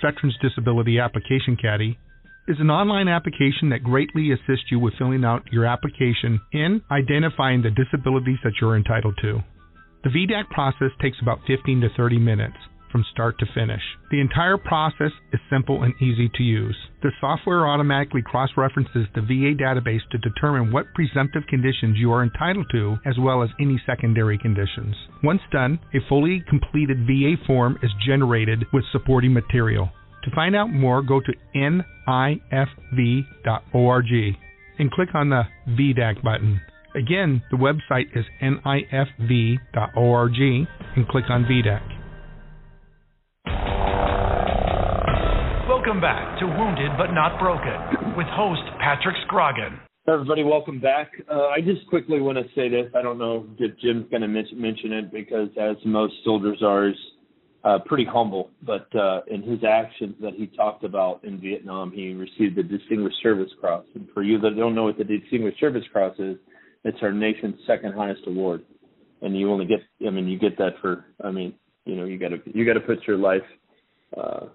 [0.02, 1.98] Veterans Disability Application Caddy,
[2.48, 7.62] is an online application that greatly assists you with filling out your application and identifying
[7.62, 9.42] the disabilities that you're entitled to.
[10.02, 12.56] The VDAC process takes about 15 to 30 minutes
[12.90, 13.80] from start to finish.
[14.10, 16.76] The entire process is simple and easy to use.
[17.02, 22.22] The software automatically cross references the VA database to determine what presumptive conditions you are
[22.22, 24.94] entitled to, as well as any secondary conditions.
[25.22, 29.88] Once done, a fully completed VA form is generated with supporting material.
[30.24, 32.36] To find out more, go to nifv.org
[34.78, 36.60] and click on the VDAC button.
[36.94, 39.58] Again, the website is nifv.org
[40.96, 41.82] and click on VDAC.
[45.68, 49.80] Welcome back to Wounded but Not Broken with host Patrick Scroggin.
[50.08, 51.10] Everybody, welcome back.
[51.30, 52.90] Uh, I just quickly want to say this.
[52.94, 56.88] I don't know if Jim's going to mention, mention it because, as most soldiers are,
[56.88, 56.96] is
[57.64, 58.50] uh, pretty humble.
[58.62, 63.16] But uh, in his actions that he talked about in Vietnam, he received the Distinguished
[63.22, 63.84] Service Cross.
[63.94, 66.36] And for you that don't know what the Distinguished Service Cross is,
[66.84, 68.64] it's our nation's second highest award.
[69.20, 71.54] And you only get, I mean, you get that for, I mean,
[71.84, 73.42] you know, you got to you got to put your life
[74.16, 74.46] uh,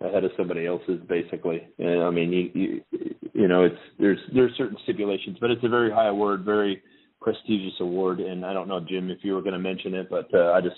[0.00, 1.66] ahead of somebody else's basically.
[1.78, 5.68] And I mean, you, you you know, it's there's there's certain stipulations, but it's a
[5.68, 6.82] very high award, very
[7.20, 8.20] prestigious award.
[8.20, 10.60] And I don't know, Jim, if you were going to mention it, but uh, I
[10.60, 10.76] just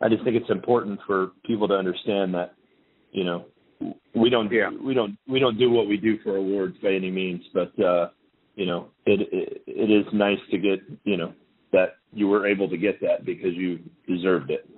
[0.00, 2.54] I just think it's important for people to understand that
[3.12, 3.46] you know
[4.14, 4.70] we don't yeah.
[4.82, 8.08] we don't we don't do what we do for awards by any means, but uh,
[8.54, 11.32] you know it, it it is nice to get you know
[11.72, 13.78] that you were able to get that because you
[14.08, 14.68] deserved it.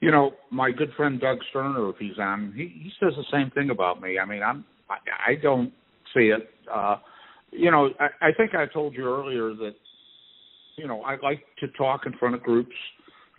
[0.00, 3.50] You know, my good friend Doug Sterner, if he's on, he, he says the same
[3.52, 4.18] thing about me.
[4.18, 5.72] I mean, I'm I, I don't
[6.14, 6.50] see it.
[6.72, 6.96] Uh,
[7.50, 9.74] you know, I, I think I told you earlier that
[10.76, 12.74] you know I like to talk in front of groups,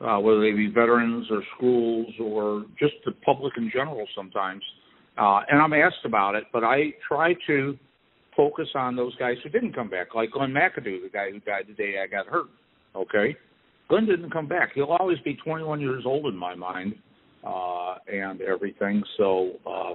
[0.04, 4.62] uh, whether they be veterans or schools or just the public in general sometimes.
[5.18, 7.78] Uh, and I'm asked about it, but I try to
[8.36, 11.66] focus on those guys who didn't come back, like Glenn McAdoo, the guy who died
[11.68, 12.48] the day I got hurt.
[12.96, 13.36] Okay,
[13.90, 14.72] Glenn didn't come back.
[14.74, 16.96] He'll always be 21 years old in my mind,
[17.44, 19.04] uh, and everything.
[19.18, 19.94] So, uh,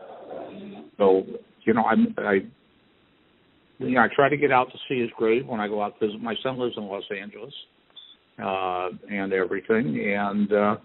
[0.98, 1.24] so
[1.64, 2.38] you know, I'm, I,
[3.78, 5.98] you know, I try to get out to see his grave when I go out
[5.98, 6.22] to visit.
[6.22, 7.52] My son lives in Los Angeles,
[8.38, 10.76] and everything, and uh,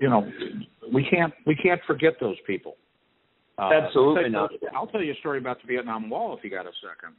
[0.00, 0.26] you know,
[0.92, 2.76] we can't we can't forget those people.
[3.58, 4.50] Uh, Absolutely I'll not.
[4.74, 7.14] I'll tell you a story about the Vietnam Wall if you got a second.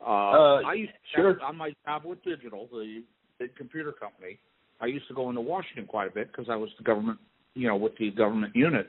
[0.00, 1.42] Uh, uh, I used to, sure.
[1.42, 3.02] on my job with Digital, the
[3.38, 4.38] big computer company.
[4.80, 7.18] I used to go into Washington quite a bit because I was the government,
[7.54, 8.88] you know, with the government unit.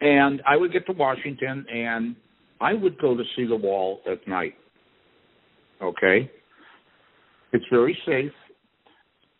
[0.00, 2.16] And I would get to Washington and
[2.60, 4.54] I would go to see the wall at night.
[5.82, 6.30] Okay?
[7.54, 8.32] It's very safe.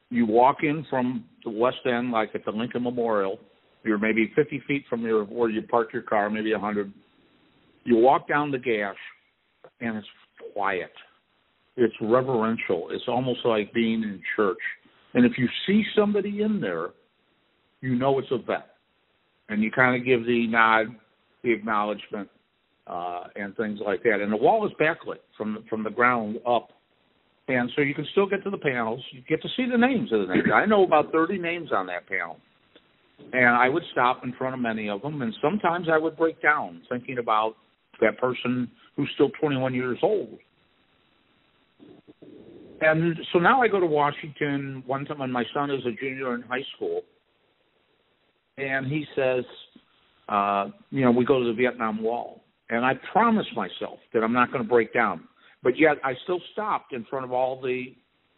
[0.09, 3.41] You walk in from the west end, like at the Lincoln Memorial.
[3.83, 6.93] You're maybe 50 feet from your where you park your car, maybe 100.
[7.83, 8.97] You walk down the gash,
[9.81, 10.07] and it's
[10.55, 10.93] quiet.
[11.77, 12.87] It's reverential.
[12.93, 14.59] It's almost like being in church.
[15.15, 16.91] And if you see somebody in there,
[17.81, 18.77] you know it's a vet,
[19.49, 20.87] and you kind of give the nod,
[21.43, 22.31] the acknowledgement,
[22.87, 24.21] uh, and things like that.
[24.21, 26.69] And the wall is backlit from from the ground up,
[27.49, 29.01] and so you can still get to the panels.
[29.13, 30.47] You get to see the names of the names.
[30.53, 32.39] I know about 30 names on that panel,
[33.33, 36.41] and I would stop in front of many of them, and sometimes I would break
[36.43, 37.55] down thinking about
[38.01, 40.39] that person who's still 21 years old.
[42.81, 46.35] And so now I go to Washington one time when my son is a junior
[46.35, 47.03] in high school,
[48.59, 49.45] and he says,
[50.29, 52.41] uh, you know, we go to the Vietnam Wall.
[52.71, 55.21] And I promised myself that I'm not going to break down.
[55.65, 57.87] But yet I still stopped in front of all the,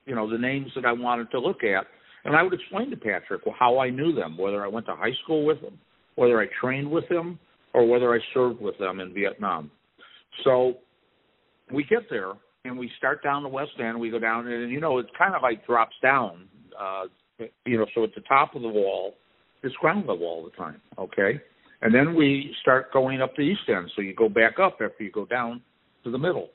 [0.06, 1.86] you know, the names that I wanted to look at.
[2.24, 5.14] And I would explain to Patrick how I knew them, whether I went to high
[5.24, 5.78] school with them,
[6.14, 7.38] whether I trained with them,
[7.74, 9.70] or whether I served with them in Vietnam.
[10.44, 10.74] So
[11.72, 12.32] we get there
[12.64, 13.98] and we start down the west end.
[13.98, 16.46] We go down and you know it kind of like drops down,
[16.78, 17.04] uh,
[17.64, 17.86] you know.
[17.94, 19.14] So at the top of the wall,
[19.62, 20.80] it's ground level all the time.
[20.98, 21.40] Okay,
[21.82, 23.90] and then we start going up the east end.
[23.94, 25.62] So you go back up after you go down
[26.04, 26.48] to the middle.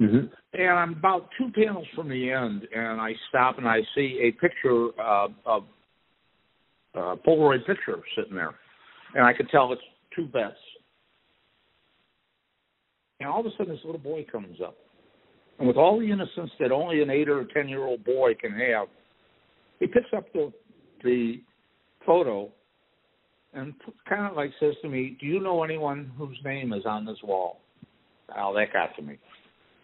[0.00, 0.26] Mm-hmm.
[0.54, 4.32] And I'm about two panels from the end, and I stop and I see a
[4.40, 5.64] picture uh, of
[6.94, 8.54] a Polaroid picture sitting there,
[9.14, 9.82] and I could tell it's
[10.14, 10.54] two vets.
[13.20, 14.76] And all of a sudden, this little boy comes up,
[15.58, 18.52] and with all the innocence that only an eight or ten year old boy can
[18.52, 18.88] have,
[19.78, 20.52] he picks up the
[21.04, 21.40] the
[22.04, 22.50] photo
[23.52, 23.72] and
[24.08, 27.18] kind of like says to me, "Do you know anyone whose name is on this
[27.22, 27.60] wall?"
[28.36, 29.18] Oh, that got to me.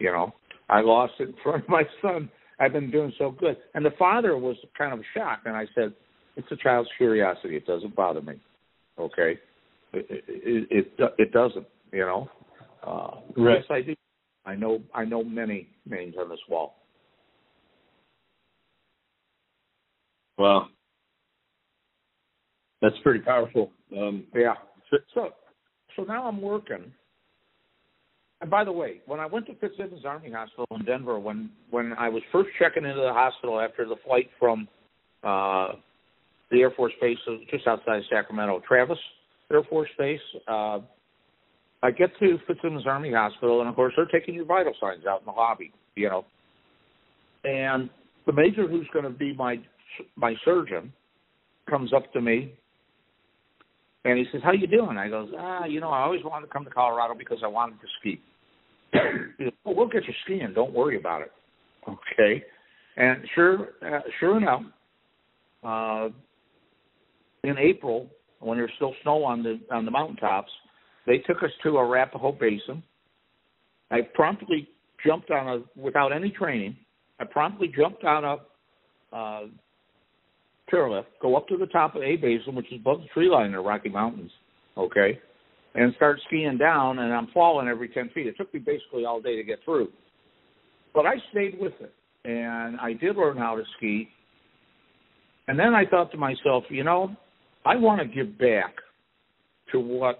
[0.00, 0.34] You know,
[0.68, 2.28] I lost it in front of my son.
[2.58, 5.46] I've been doing so good, and the father was kind of shocked.
[5.46, 5.94] And I said,
[6.36, 7.56] "It's a child's curiosity.
[7.56, 8.34] It doesn't bother me.
[8.98, 9.38] Okay,
[9.92, 11.66] it it it, it doesn't.
[11.92, 12.30] You know,
[12.84, 13.58] uh, right.
[13.58, 13.94] yes, I do.
[14.44, 16.80] I know I know many names on this wall.
[20.40, 20.68] Wow.
[22.80, 23.70] That's pretty powerful.
[23.96, 24.54] Um, yeah.
[25.14, 25.28] So,
[25.94, 26.90] so now I'm working.
[28.40, 31.92] And by the way, when I went to Fitzsimmons Army Hospital in Denver, when when
[31.94, 34.66] I was first checking into the hospital after the flight from
[35.22, 35.74] uh,
[36.50, 37.18] the Air Force Base
[37.50, 38.98] just outside Sacramento, Travis
[39.52, 40.78] Air Force Base, uh,
[41.82, 45.20] I get to Fitzsimmons Army Hospital, and of course they're taking your vital signs out
[45.20, 46.24] in the lobby, you know.
[47.44, 47.90] And
[48.26, 49.60] the major who's going to be my
[50.16, 50.92] my surgeon
[51.68, 52.54] comes up to me
[54.04, 56.52] and he says, "How you doing?" I goes, "Ah, you know, I always wanted to
[56.52, 58.20] come to Colorado because I wanted to ski."
[59.38, 60.52] He goes, "Well, we'll get you skiing.
[60.54, 61.32] Don't worry about it."
[61.88, 62.44] Okay,
[62.96, 64.62] and sure, uh, sure enough,
[65.62, 66.08] uh,
[67.44, 68.08] in April
[68.40, 70.50] when there's still snow on the on the mountaintops,
[71.06, 72.82] they took us to Arapahoe Basin.
[73.90, 74.68] I promptly
[75.04, 76.76] jumped on a without any training.
[77.18, 78.36] I promptly jumped on a
[79.14, 79.46] uh,
[80.72, 83.46] chairlift, go up to the top of A Basin, which is above the tree line
[83.46, 84.30] in the Rocky Mountains,
[84.76, 85.18] okay,
[85.74, 88.26] and start skiing down, and I'm falling every 10 feet.
[88.26, 89.88] It took me basically all day to get through.
[90.94, 91.94] But I stayed with it,
[92.24, 94.08] and I did learn how to ski.
[95.46, 97.14] And then I thought to myself, you know,
[97.64, 98.74] I want to give back
[99.72, 100.18] to what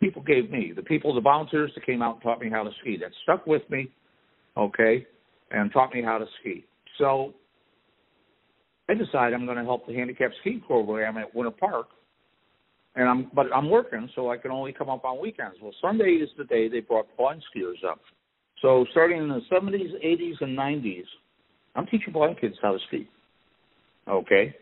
[0.00, 2.70] people gave me, the people, the volunteers that came out and taught me how to
[2.80, 2.96] ski.
[3.00, 3.88] That stuck with me,
[4.56, 5.06] okay,
[5.50, 6.64] and taught me how to ski.
[6.98, 7.34] So
[8.88, 11.86] I decided I'm going to help the handicap ski program at Winter Park,
[12.94, 15.56] and I'm but I'm working, so I can only come up on weekends.
[15.62, 18.00] Well, Sunday is the day they brought blind skiers up.
[18.60, 21.04] So starting in the 70s, 80s, and 90s,
[21.74, 23.08] I'm teaching blind kids how to ski.
[24.08, 24.54] Okay.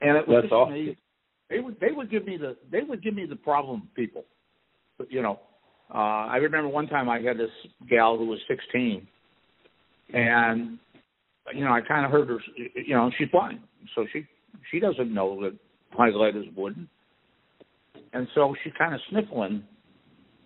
[0.00, 0.74] And it was That's awesome.
[0.74, 0.96] Me,
[1.50, 4.24] they would they would give me the they would give me the problem people.
[4.96, 5.40] But, you know,
[5.92, 7.50] uh, I remember one time I had this
[7.90, 9.06] gal who was 16,
[10.12, 10.78] and
[11.52, 12.38] you know, I kind of heard her,
[12.76, 13.60] you know, she's blind,
[13.94, 14.24] so she
[14.70, 15.54] she doesn't know that
[15.96, 16.88] highlight is wooden,
[18.12, 19.64] and so she's kind of sniffling,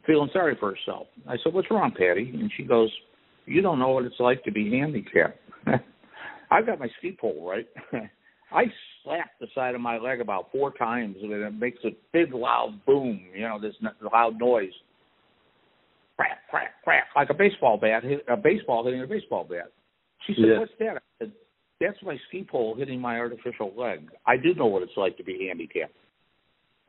[0.07, 1.07] feeling sorry for herself.
[1.29, 2.91] I said, "What's wrong, Patty?" And she goes,
[3.47, 5.39] "You don't know what it's like to be handicapped."
[6.51, 7.67] I've got my ski pole right.
[8.51, 8.65] I
[9.05, 12.81] slap the side of my leg about four times, and it makes a big loud
[12.87, 13.21] boom.
[13.35, 13.75] You know, this
[14.13, 14.73] loud noise.
[16.17, 19.71] Crack, crack, crack, like a baseball bat, hit, a baseball hitting a baseball bat.
[20.27, 20.59] She said, yeah.
[20.59, 21.33] "What's that?" I said,
[21.81, 24.09] "That's my ski pole hitting my artificial leg.
[24.27, 25.95] I do know what it's like to be handicapped."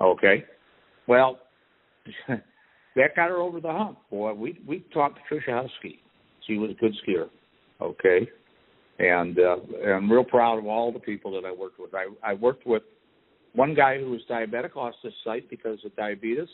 [0.02, 0.46] Okay,
[1.08, 1.40] well,
[2.28, 4.00] that got her over the hump.
[4.10, 6.00] Boy, we we taught Patricia how to ski.
[6.48, 7.30] She was a good skier.
[7.82, 8.28] Okay,
[9.00, 11.94] and uh, I'm real proud of all the people that I worked with.
[11.94, 12.84] I, I worked with
[13.54, 16.50] one guy who was diabetic, lost his sight because of diabetes,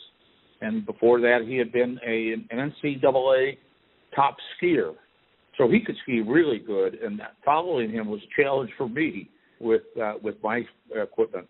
[0.61, 3.57] and before that he had been a an NCAA
[4.15, 4.93] top skier,
[5.57, 6.95] so he could ski really good.
[6.95, 9.29] And following him was a challenge for me
[9.59, 10.63] with uh, with my
[10.95, 11.47] equipment.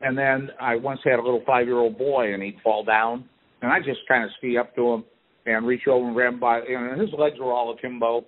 [0.00, 3.24] And then I once had a little five year old boy, and he'd fall down,
[3.62, 5.04] and I just kind of ski up to him
[5.46, 8.24] and reach over and grab by, and his legs were all akimbo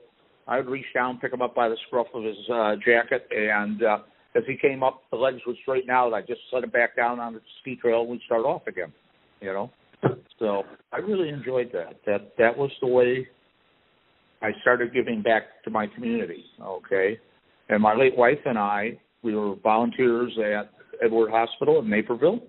[0.46, 3.82] I would reach down, pick him up by the scruff of his uh, jacket, and
[3.82, 3.98] uh,
[4.34, 6.12] as he came up, the legs would straighten out.
[6.12, 8.92] I just set him back down on the ski trail, and we'd start off again.
[9.40, 9.70] You know,
[10.38, 10.62] so
[10.92, 12.00] I really enjoyed that.
[12.06, 13.26] That that was the way
[14.42, 16.44] I started giving back to my community.
[16.60, 17.18] Okay,
[17.68, 20.70] and my late wife and I, we were volunteers at
[21.02, 22.40] Edward Hospital in Naperville,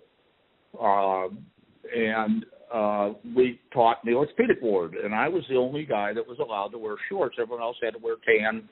[0.81, 1.27] uh,
[1.95, 6.39] and uh, we taught the orthopedic ward, and I was the only guy that was
[6.39, 7.35] allowed to wear shorts.
[7.39, 8.67] Everyone else had to wear tan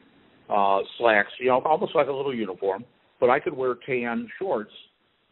[0.49, 2.83] uh, slacks, you know, almost like a little uniform.
[3.19, 4.71] But I could wear tan shorts,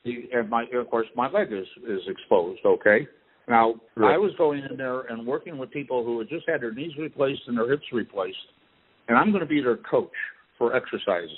[0.06, 2.62] and my, of course, my leg is is exposed.
[2.64, 3.08] Okay.
[3.50, 4.14] Now right.
[4.14, 6.92] I was going in there and working with people who had just had their knees
[6.98, 8.38] replaced and their hips replaced,
[9.08, 10.12] and I'm going to be their coach
[10.58, 11.32] for exercises.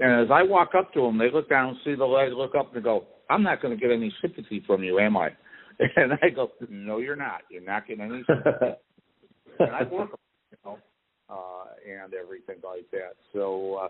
[0.00, 2.74] And as I walk up to them, they look down, see the leg, look up,
[2.74, 5.30] and go, "I'm not going to get any sympathy from you, am I?"
[5.96, 7.40] And I go, no, you're not.
[7.50, 8.22] You're not getting any.
[9.58, 10.10] and I work,
[10.52, 10.78] you know,
[11.28, 13.14] uh, and everything like that.
[13.32, 13.88] So, uh,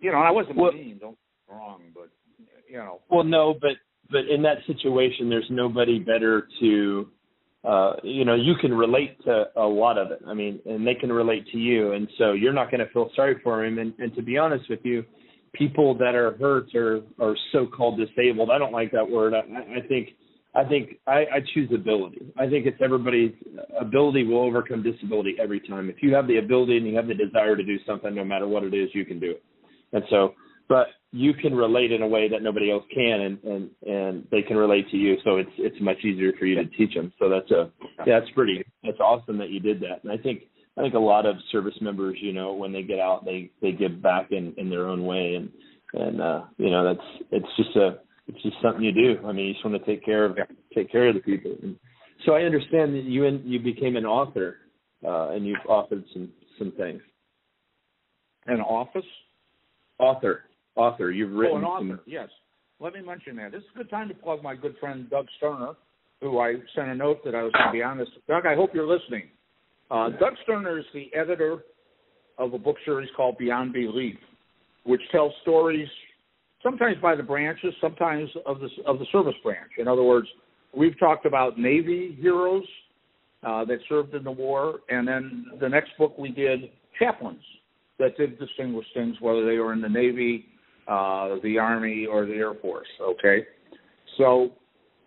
[0.00, 0.98] you know, I wasn't well, mean.
[1.00, 1.16] Don't
[1.48, 2.10] get wrong, but
[2.68, 3.00] you know.
[3.10, 3.72] Well, no, but
[4.10, 7.08] but in that situation, there's nobody better to.
[7.64, 10.20] Uh, you know, you can relate to a lot of it.
[10.26, 13.08] I mean, and they can relate to you, and so you're not going to feel
[13.16, 13.78] sorry for him.
[13.78, 15.02] And, and to be honest with you,
[15.54, 19.32] people that are hurt or are so-called disabled, I don't like that word.
[19.32, 20.10] I, I think
[20.54, 22.26] I think I, I choose ability.
[22.38, 23.32] I think it's everybody's
[23.80, 25.90] ability will overcome disability every time.
[25.90, 28.46] If you have the ability and you have the desire to do something, no matter
[28.46, 29.42] what it is, you can do it.
[29.92, 30.34] And so,
[30.68, 34.42] but you can relate in a way that nobody else can, and and and they
[34.42, 35.16] can relate to you.
[35.22, 37.12] So it's it's much easier for you to teach them.
[37.20, 37.70] So that's a
[38.04, 40.02] yeah, that's pretty that's awesome that you did that.
[40.02, 40.42] And I think
[40.76, 43.70] I think a lot of service members, you know, when they get out, they they
[43.70, 45.50] give back in in their own way, and
[45.92, 49.24] and uh, you know that's it's just a it's just something you do.
[49.24, 50.36] I mean, you just want to take care of
[50.74, 51.54] take care of the people.
[51.62, 51.76] And
[52.26, 54.56] so I understand that you and you became an author,
[55.06, 57.02] uh, and you've authored some some things.
[58.46, 59.06] An office.
[60.00, 60.42] Author,
[60.76, 61.10] author.
[61.10, 61.56] You've written.
[61.56, 61.88] Oh, an author.
[61.88, 62.00] Some...
[62.06, 62.28] Yes.
[62.80, 63.52] Let me mention that.
[63.52, 65.74] This is a good time to plug my good friend Doug Sterner,
[66.20, 68.10] who I sent a note that I was going to be honest.
[68.28, 69.24] Doug, I hope you're listening.
[69.90, 71.64] Uh, Doug Sterner is the editor
[72.38, 74.16] of a book series called Beyond Belief,
[74.84, 75.88] which tells stories
[76.62, 79.70] sometimes by the branches, sometimes of the of the service branch.
[79.78, 80.26] In other words,
[80.76, 82.64] we've talked about Navy heroes
[83.46, 87.42] uh, that served in the war, and then the next book we did chaplains
[87.98, 90.46] that did distinguish things, whether they were in the Navy,
[90.88, 92.88] uh, the Army, or the Air Force.
[93.00, 93.46] Okay,
[94.18, 94.50] so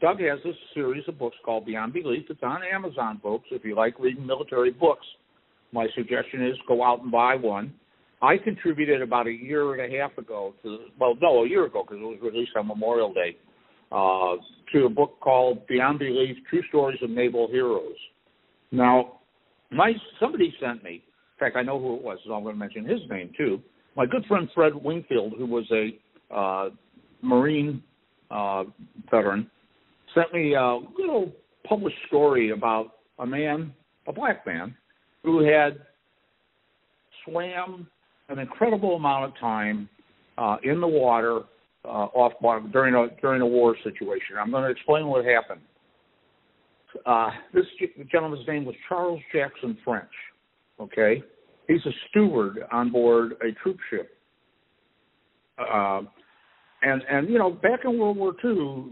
[0.02, 2.26] Doug has this series of books called Beyond Belief.
[2.30, 3.48] It's on Amazon, folks.
[3.52, 5.06] If you like reading military books,
[5.72, 7.74] my suggestion is go out and buy one.
[8.22, 11.84] I contributed about a year and a half ago to well, no, a year ago
[11.84, 13.38] because it was released on Memorial Day
[13.92, 14.36] uh,
[14.74, 17.96] to a book called Beyond Belief: True Stories of Naval Heroes.
[18.72, 19.20] Now,
[19.72, 20.92] my somebody sent me.
[20.94, 23.62] In fact, I know who it was, so I'm going to mention his name too.
[23.98, 26.70] My good friend Fred Wingfield, who was a uh,
[27.24, 27.82] Marine
[28.30, 28.66] uh,
[29.10, 29.50] veteran,
[30.14, 31.34] sent me a little
[31.68, 33.74] published story about a man,
[34.08, 34.76] a black man,
[35.24, 35.80] who had
[37.26, 37.88] swam
[38.30, 39.90] an incredible amount of time
[40.38, 41.42] uh, in the water
[41.84, 42.34] uh, off
[42.72, 44.36] during a during a war situation.
[44.40, 45.62] I'm going to explain what happened.
[47.04, 47.66] Uh, this
[48.12, 50.06] gentleman's name was Charles Jackson French.
[50.80, 51.24] Okay,
[51.68, 54.10] he's a steward on board a troop ship.
[55.58, 56.02] Uh,
[56.82, 58.86] and and you know back in World War II,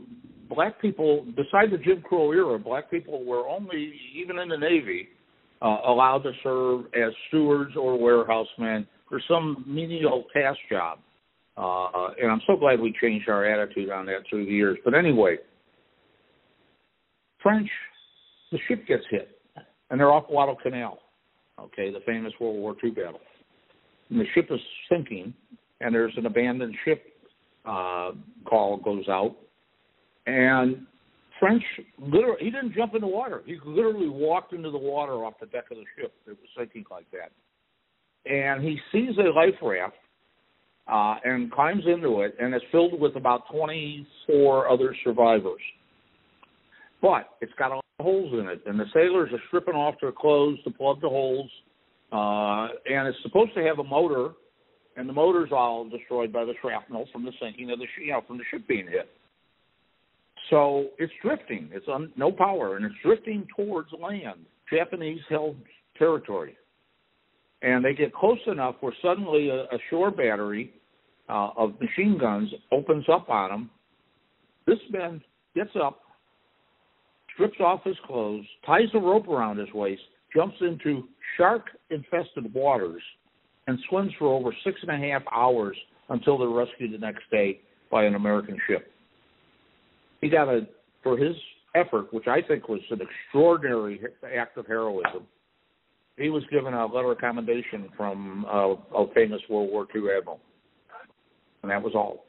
[0.50, 5.10] black people, besides the Jim Crow era, black people were only even in the Navy
[5.62, 11.00] uh, allowed to serve as stewards or warehousemen for some menial task job.
[11.58, 14.78] Uh, and I'm so glad we changed our attitude on that through the years.
[14.84, 15.38] But anyway,
[17.42, 17.70] French,
[18.52, 19.40] the ship gets hit,
[19.90, 21.00] and they're off Guadalcanal.
[21.60, 23.20] Okay, the famous World War II battle.
[24.10, 25.34] and the ship is sinking,
[25.82, 27.04] and there's an abandoned ship
[27.66, 28.12] uh,
[28.46, 29.36] call goes out,
[30.28, 30.86] and
[31.40, 31.64] French
[32.00, 33.42] literally he didn't jump in the water.
[33.46, 36.14] He literally walked into the water off the deck of the ship.
[36.28, 37.32] It was sinking like that,
[38.30, 39.96] and he sees a life raft
[40.92, 45.62] uh, and climbs into it, and it's filled with about 24 other survivors.
[47.06, 49.94] But it's got a lot of holes in it, and the sailors are stripping off
[50.02, 51.52] their clothes to plug the holes.
[52.12, 54.30] Uh, and it's supposed to have a motor,
[54.98, 58.12] and the motor's all destroyed by the shrapnel from the sinking of the sh- you
[58.12, 59.08] know from the ship being hit.
[60.50, 61.70] So it's drifting.
[61.74, 64.40] It's on no power, and it's drifting towards land,
[64.74, 65.58] Japanese-held
[66.00, 66.58] territory.
[67.62, 70.74] And they get close enough where suddenly a, a shore battery
[71.30, 73.70] uh, of machine guns opens up on them.
[74.66, 75.22] This man
[75.56, 76.00] gets up,
[77.36, 80.02] strips off his clothes, ties a rope around his waist,
[80.36, 81.04] jumps into
[81.38, 83.02] shark infested waters,
[83.68, 85.78] and swims for over six and a half hours
[86.10, 87.60] until they're rescued the next day
[87.92, 88.92] by an American ship.
[90.22, 90.68] He got a,
[91.04, 91.36] for his
[91.76, 94.02] effort, which I think was an extraordinary
[94.36, 95.28] act of heroism,
[96.18, 100.40] he was given a letter of commendation from a famous World War II admiral.
[101.62, 102.26] And that was all.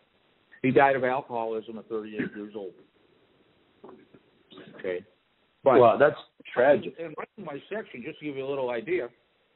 [0.62, 2.72] He died of alcoholism at 38 years old.
[4.86, 5.04] Okay.
[5.64, 6.16] But, wow, that's
[6.54, 6.94] tragic.
[6.98, 9.08] And in my section, just to give you a little idea,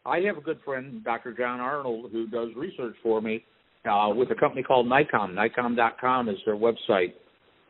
[0.04, 1.32] I have a good friend, Dr.
[1.32, 3.44] John Arnold, who does research for me
[3.88, 5.34] uh, with a company called NICOM.
[5.34, 7.12] NICOM.com is their website.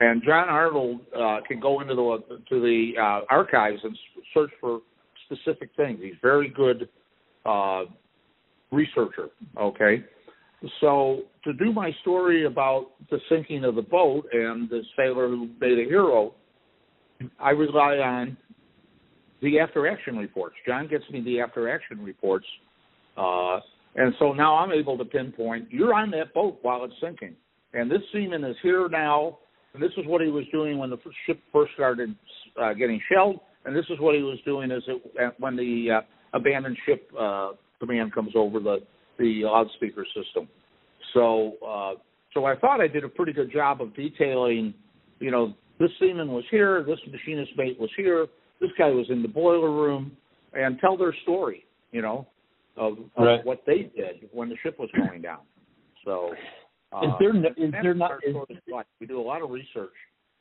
[0.00, 3.96] And John Arnold uh, can go into the to the uh, archives and
[4.32, 4.80] search for
[5.26, 6.00] specific things.
[6.02, 6.88] He's very good
[7.44, 7.82] uh,
[8.72, 9.28] researcher.
[9.58, 10.02] Okay,
[10.80, 15.50] so to do my story about the sinking of the boat and the sailor who
[15.60, 16.34] made a hero,
[17.38, 18.36] I rely on
[19.42, 20.54] the after action reports.
[20.66, 22.46] John gets me the after action reports.
[23.16, 23.60] Uh,
[23.96, 27.34] and so now I'm able to pinpoint you're on that boat while it's sinking.
[27.72, 29.38] And this seaman is here now,
[29.74, 32.14] and this is what he was doing when the ship first started
[32.60, 36.36] uh, getting shelled, and this is what he was doing as it, when the uh,
[36.36, 38.78] abandoned ship uh, command comes over the,
[39.18, 40.48] the loudspeaker system.
[41.14, 41.92] So, uh,
[42.34, 44.74] so I thought I did a pretty good job of detailing,
[45.20, 48.28] you know, this seaman was here, this machinist mate was here,
[48.60, 50.12] this guy was in the boiler room,
[50.52, 52.26] and tell their story, you know,
[52.76, 53.44] of, of right.
[53.44, 55.40] what they did when the ship was going down.
[56.04, 56.34] So,
[56.92, 58.12] uh, is there no, is there not?
[58.26, 58.34] Is,
[59.00, 59.94] we do a lot of research.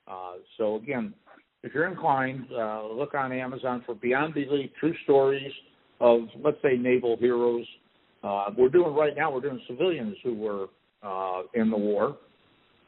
[0.08, 1.14] Uh, so again,
[1.64, 5.52] if you're inclined, uh, look on Amazon for Beyond Belief: True Stories
[6.00, 7.66] of, let's say, naval heroes.
[8.24, 9.32] Uh, we're doing right now.
[9.32, 10.68] We're doing civilians who were
[11.04, 12.18] uh, in the war,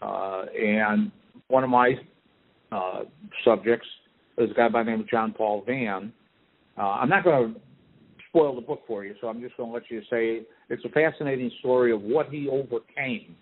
[0.01, 1.11] uh, and
[1.47, 1.95] one of my
[2.71, 3.01] uh,
[3.43, 3.87] subjects
[4.37, 6.13] There's a guy by the name of John Paul Vann.
[6.77, 7.59] Uh, I'm not going to
[8.29, 10.89] spoil the book for you, so I'm just going to let you say it's a
[10.89, 13.35] fascinating story of what he overcame.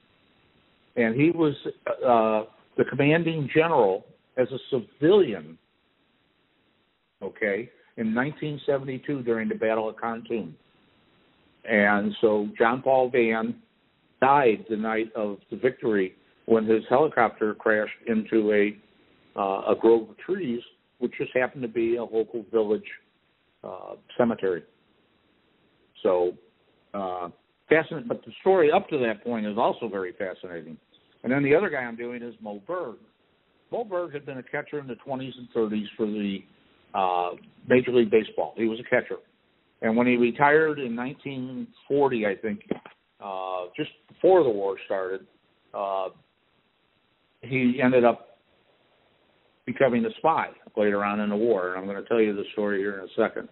[0.95, 1.53] And he was
[1.87, 4.05] uh, the commanding general
[4.37, 5.57] as a civilian,
[7.21, 10.53] okay, in 1972 during the Battle of Kontum.
[11.65, 13.55] And so John Paul Vann
[14.21, 16.15] died the night of the victory
[16.45, 18.75] when his helicopter crashed into a
[19.35, 20.61] uh, a grove of trees,
[20.99, 22.83] which just happened to be a local village
[23.63, 24.63] uh, cemetery.
[26.03, 26.33] So
[26.93, 27.29] uh,
[27.67, 30.77] fascinating, but the story up to that point is also very fascinating.
[31.23, 32.95] And then the other guy I'm doing is Moe Berg.
[33.71, 36.39] Moe Berg had been a catcher in the 20s and 30s for the
[36.93, 37.31] uh,
[37.67, 38.53] Major League Baseball.
[38.57, 39.17] He was a catcher,
[39.81, 42.61] and when he retired in 1940, I think,
[43.23, 45.21] uh, just before the war started,
[45.73, 46.09] uh,
[47.41, 48.28] he ended up
[49.71, 51.69] becoming a spy later on in the war.
[51.69, 53.49] And I'm going to tell you the story here in a second.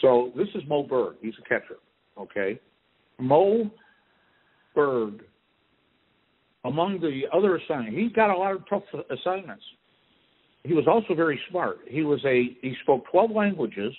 [0.00, 1.16] So this is Moe Berg.
[1.22, 1.76] He's a catcher.
[2.18, 2.60] Okay.
[3.18, 3.70] Moe
[4.74, 5.22] Berg,
[6.64, 9.64] among the other assignments, he got a lot of tough assignments.
[10.64, 11.78] He was also very smart.
[11.88, 13.94] He was a he spoke 12 languages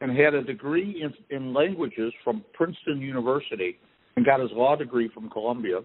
[0.00, 3.78] and had a degree in, in languages from Princeton University
[4.16, 5.80] and got his law degree from Columbia.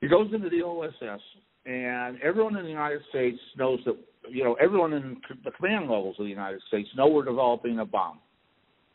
[0.00, 1.22] He goes into the OSS
[1.66, 3.96] and everyone in the United States knows that
[4.28, 7.84] you know everyone in the command levels of the United States know we're developing a
[7.84, 8.18] bomb,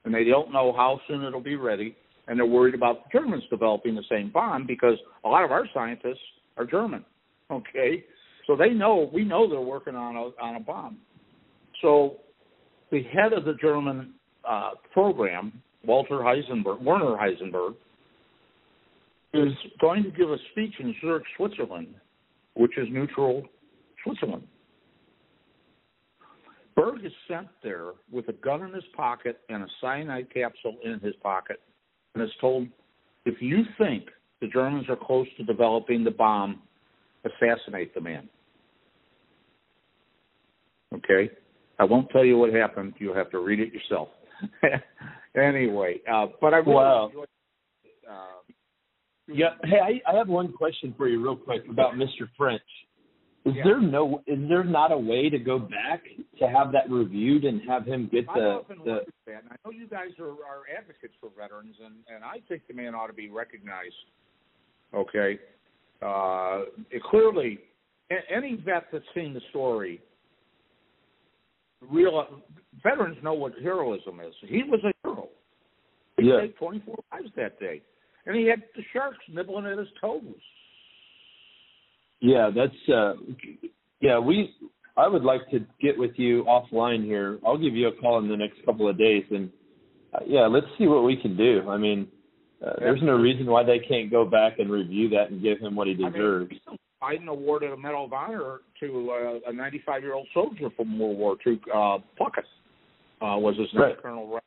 [0.06, 1.96] and they don't know how soon it'll be ready,
[2.28, 5.66] and they're worried about the Germans developing the same bomb because a lot of our
[5.74, 6.20] scientists
[6.58, 7.04] are German.
[7.52, 8.04] Okay,
[8.46, 10.98] so they know we know they're working on a on a bomb.
[11.82, 12.18] So
[12.92, 14.14] the head of the German
[14.48, 17.76] uh, program, Walter Heisenberg, Werner Heisenberg,
[19.34, 21.96] is going to give a speech in Zurich, Switzerland
[22.60, 23.42] which is neutral
[24.04, 24.44] Switzerland.
[26.76, 31.00] Berg is sent there with a gun in his pocket and a cyanide capsule in
[31.00, 31.62] his pocket
[32.14, 32.68] and is told,
[33.26, 34.10] if you think
[34.42, 36.62] the Germans are close to developing the bomb,
[37.24, 38.28] assassinate the man.
[40.94, 41.30] Okay?
[41.80, 42.94] I won't tell you what happened.
[43.00, 44.10] You'll have to read it yourself.
[45.36, 47.08] anyway, uh, but I really wow.
[47.08, 47.28] enjoyed.
[48.10, 48.49] Uh,
[49.32, 49.50] yeah.
[49.64, 52.28] Hey, I, I have one question for you, real quick, about Mr.
[52.38, 52.62] French.
[53.46, 53.64] Is Yeah.
[53.64, 54.22] there no?
[54.28, 56.04] Is there not a way to go back
[56.40, 59.06] to have that reviewed and have him get I the often the?
[59.26, 62.64] that, and I know you guys are, are advocates for veterans, and, and I think
[62.68, 63.96] the man ought to be recognized.
[64.94, 65.40] Okay,
[66.02, 67.60] uh, it clearly,
[68.12, 70.02] a- any vet that's seen the story,
[71.82, 72.42] real
[72.84, 74.34] veterans know what heroism is.
[74.48, 75.30] He was a hero.
[76.18, 76.42] He Yeah.
[76.42, 77.82] saved 24 lives that day,
[78.26, 80.24] and he had the sharks nibbling at his toes.
[82.22, 83.14] Yeah, that's uh
[84.02, 84.54] yeah, we
[84.98, 87.40] I would like to get with you offline here.
[87.46, 89.50] I'll give you a call in the next couple of days and
[90.14, 91.70] uh, yeah, let's see what we can do.
[91.70, 92.08] I mean,
[92.66, 95.76] uh, there's no reason why they can't go back and review that and give him
[95.76, 96.52] what he deserves.
[97.02, 101.18] Biden awarded a Medal of Honor to uh, a 95 year old soldier from World
[101.18, 101.60] War II.
[101.74, 102.44] Uh, Puckett
[103.22, 104.02] uh, was his name, Right.
[104.02, 104.28] Colonel.
[104.28, 104.40] Ra-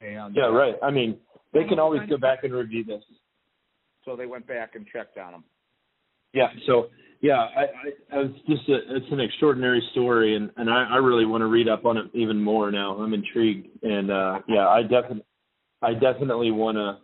[0.00, 0.74] And yeah, uh, right.
[0.82, 1.18] I mean,
[1.56, 3.02] they can always go back and review this.
[4.04, 5.44] So they went back and checked on him.
[6.32, 6.88] Yeah, so
[7.20, 11.24] yeah, I, I, it's just a, it's an extraordinary story, and and I, I really
[11.24, 12.96] want to read up on it even more now.
[12.96, 15.24] I'm intrigued, and uh yeah, I definitely
[15.82, 16.98] I definitely want to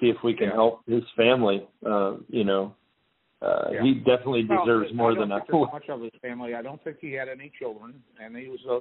[0.00, 0.54] see if we can Yeah.
[0.54, 1.66] help his family.
[1.84, 2.74] Uh, you know,
[3.42, 3.82] uh, Yeah.
[3.82, 5.38] he definitely Well, deserves more I don't than a.
[5.40, 6.54] think there's much of his family.
[6.54, 8.80] I don't think he had any children, and he was a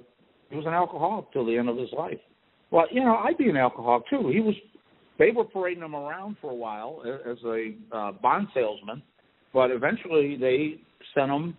[0.49, 2.19] he was an alcoholic till the end of his life.
[2.71, 4.29] Well, you know, I'd be an alcoholic too.
[4.29, 4.55] He was.
[5.17, 9.01] They were parading him around for a while as a uh, bond salesman,
[9.53, 10.75] but eventually they
[11.13, 11.57] sent him.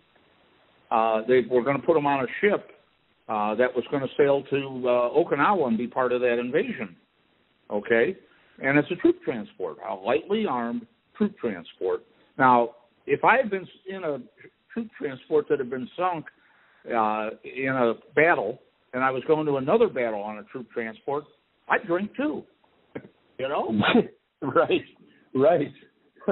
[0.91, 2.71] Uh, they were going to put him on a ship
[3.29, 6.95] uh, that was going to sail to uh, Okinawa and be part of that invasion.
[7.71, 8.17] Okay,
[8.63, 12.03] and it's a troop transport, a lightly armed troop transport.
[12.39, 12.71] Now,
[13.07, 14.19] if I had been in a
[14.73, 16.27] troop transport that had been sunk
[16.87, 18.61] uh, in a battle,
[18.93, 21.25] and I was going to another battle on a troop transport,
[21.69, 22.45] I'd drink too.
[23.39, 23.81] You know?
[24.43, 24.85] right,
[25.35, 25.73] right.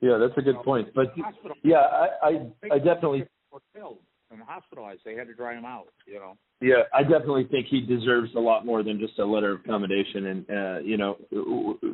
[0.00, 0.88] yeah, that's a good point.
[0.94, 1.14] But
[1.62, 3.98] yeah, I I, I definitely Were killed
[4.30, 5.00] and hospitalized.
[5.04, 5.86] They had to dry him out.
[6.06, 6.36] You know.
[6.60, 10.26] Yeah, I definitely think he deserves a lot more than just a letter of commendation,
[10.26, 11.16] and uh, you know,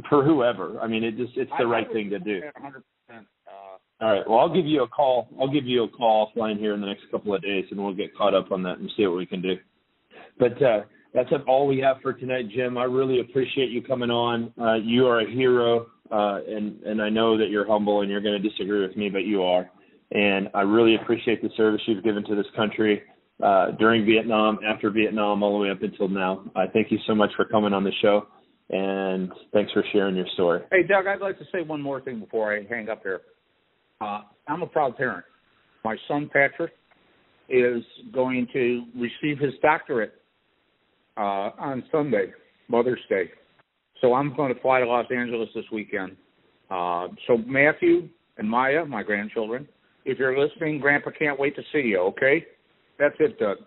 [0.09, 0.81] for whoever.
[0.81, 2.41] I mean, it just it's the I- I right would thing to do.
[2.61, 2.83] 100%.
[3.11, 4.29] Uh, All right.
[4.29, 5.29] Well, I'll give you a call.
[5.39, 7.95] I'll give you a call offline here in the next couple of days, and we'll
[7.95, 9.57] get caught up on that and see what we can do.
[10.39, 10.81] But uh,
[11.15, 12.77] that's all we have for tonight, Jim.
[12.77, 14.53] I really appreciate you coming on.
[14.61, 18.21] Uh, you are a hero, uh, and and I know that you're humble and you're
[18.21, 19.71] going to disagree with me, but you are.
[20.11, 23.03] And I really appreciate the service you've given to this country
[23.43, 26.45] uh, during Vietnam, after Vietnam, all the way up until now.
[26.55, 28.27] I thank you so much for coming on the show,
[28.71, 30.63] and thanks for sharing your story.
[30.73, 33.23] Hey, Doug, I'd like to say one more thing before I hang up here.
[34.01, 35.25] Uh, I'm a proud parent.
[35.85, 36.73] My son Patrick
[37.49, 37.83] is
[38.13, 40.15] going to receive his doctorate
[41.17, 42.33] uh, on Sunday,
[42.69, 43.31] Mother's Day.
[44.01, 46.17] So I'm going to fly to Los Angeles this weekend.
[46.71, 48.09] Uh, so Matthew
[48.39, 49.69] and Maya, my grandchildren,
[50.05, 52.01] if you're listening, Grandpa can't wait to see you.
[52.01, 52.45] Okay,
[52.99, 53.59] that's it, Doug.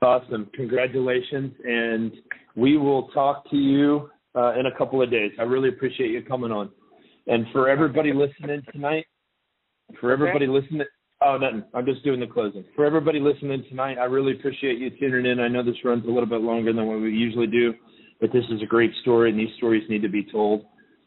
[0.00, 0.50] Awesome.
[0.54, 1.52] Congratulations.
[1.64, 2.12] And
[2.56, 5.32] we will talk to you uh, in a couple of days.
[5.38, 6.70] I really appreciate you coming on.
[7.26, 9.06] And for everybody listening tonight,
[10.00, 10.82] for everybody listening,
[11.24, 11.64] oh, nothing.
[11.74, 12.64] I'm just doing the closing.
[12.74, 15.40] For everybody listening tonight, I really appreciate you tuning in.
[15.40, 17.74] I know this runs a little bit longer than what we usually do,
[18.20, 20.64] but this is a great story, and these stories need to be told.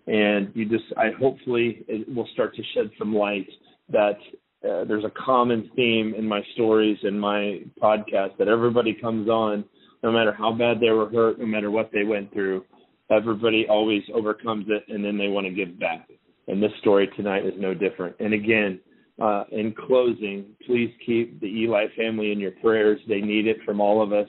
[0.08, 3.48] And you just, I hopefully it will start to shed some light
[3.90, 4.18] that
[4.64, 9.66] uh, there's a common theme in my stories and my podcast that everybody comes on,
[10.04, 12.64] no matter how bad they were hurt, no matter what they went through,
[13.12, 16.08] everybody always overcomes it and then they want to give back.
[16.48, 18.16] And this story tonight is no different.
[18.20, 18.80] And again,
[19.22, 23.00] uh, in closing, please keep the Eli family in your prayers.
[23.08, 24.28] They need it from all of us.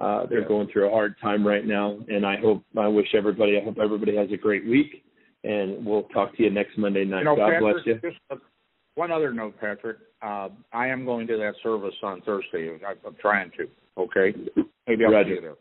[0.00, 3.58] Uh, they're going through a hard time right now, and I hope, I wish everybody,
[3.58, 5.04] I hope everybody has a great week.
[5.44, 7.20] And we'll talk to you next Monday night.
[7.20, 8.10] You know, God Patrick, bless you.
[8.10, 8.42] Just
[8.96, 9.98] one other note, Patrick.
[10.20, 12.70] Uh, I am going to that service on Thursday.
[12.86, 13.68] I, I'm trying to.
[14.00, 14.34] Okay,
[14.86, 15.30] maybe I'll Roger.
[15.30, 15.54] see you there.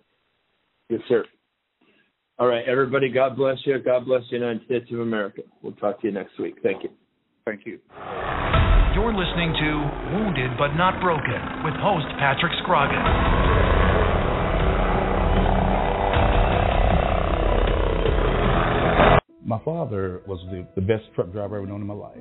[0.89, 1.25] Yes, sir.
[2.39, 3.09] All right, everybody.
[3.09, 3.79] God bless you.
[3.79, 5.41] God bless the United States of America.
[5.61, 6.55] We'll talk to you next week.
[6.61, 6.89] Thank you.
[7.47, 7.79] Thank you.
[8.93, 9.69] You're listening to
[10.11, 13.07] Wounded but Not Broken with host Patrick Scroggins.
[19.45, 22.17] My father was the, the best truck driver I've ever known in my life.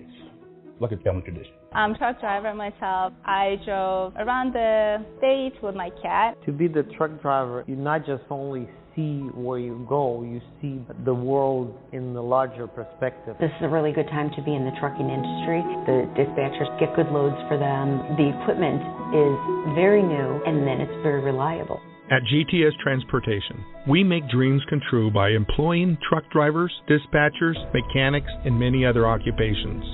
[0.79, 1.55] like a family tradition.
[1.73, 3.13] I'm a truck driver myself.
[3.25, 6.37] I drove around the state with my cat.
[6.47, 10.81] To be the truck driver, you're not just only see where you go, you see
[11.05, 13.37] the world in the larger perspective.
[13.39, 15.61] This is a really good time to be in the trucking industry.
[15.85, 18.17] The dispatchers get good loads for them.
[18.17, 18.81] The equipment
[19.13, 19.37] is
[19.77, 21.79] very new and then it's very reliable.
[22.11, 28.59] At GTS Transportation, we make dreams come true by employing truck drivers, dispatchers, mechanics, and
[28.59, 29.85] many other occupations.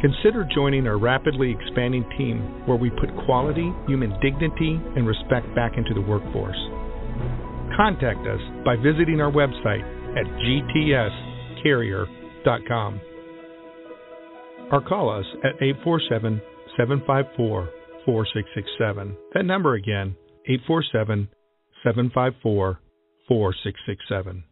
[0.00, 5.72] Consider joining our rapidly expanding team where we put quality, human dignity, and respect back
[5.76, 6.58] into the workforce.
[7.76, 9.84] Contact us by visiting our website
[10.16, 10.26] at
[11.64, 13.00] gtscarrier.com
[14.70, 16.40] or call us at 847
[16.76, 17.68] 754
[18.04, 19.16] 4667.
[19.34, 20.16] That number again,
[20.46, 21.28] 847
[21.84, 22.80] 754
[23.28, 24.44] 4667.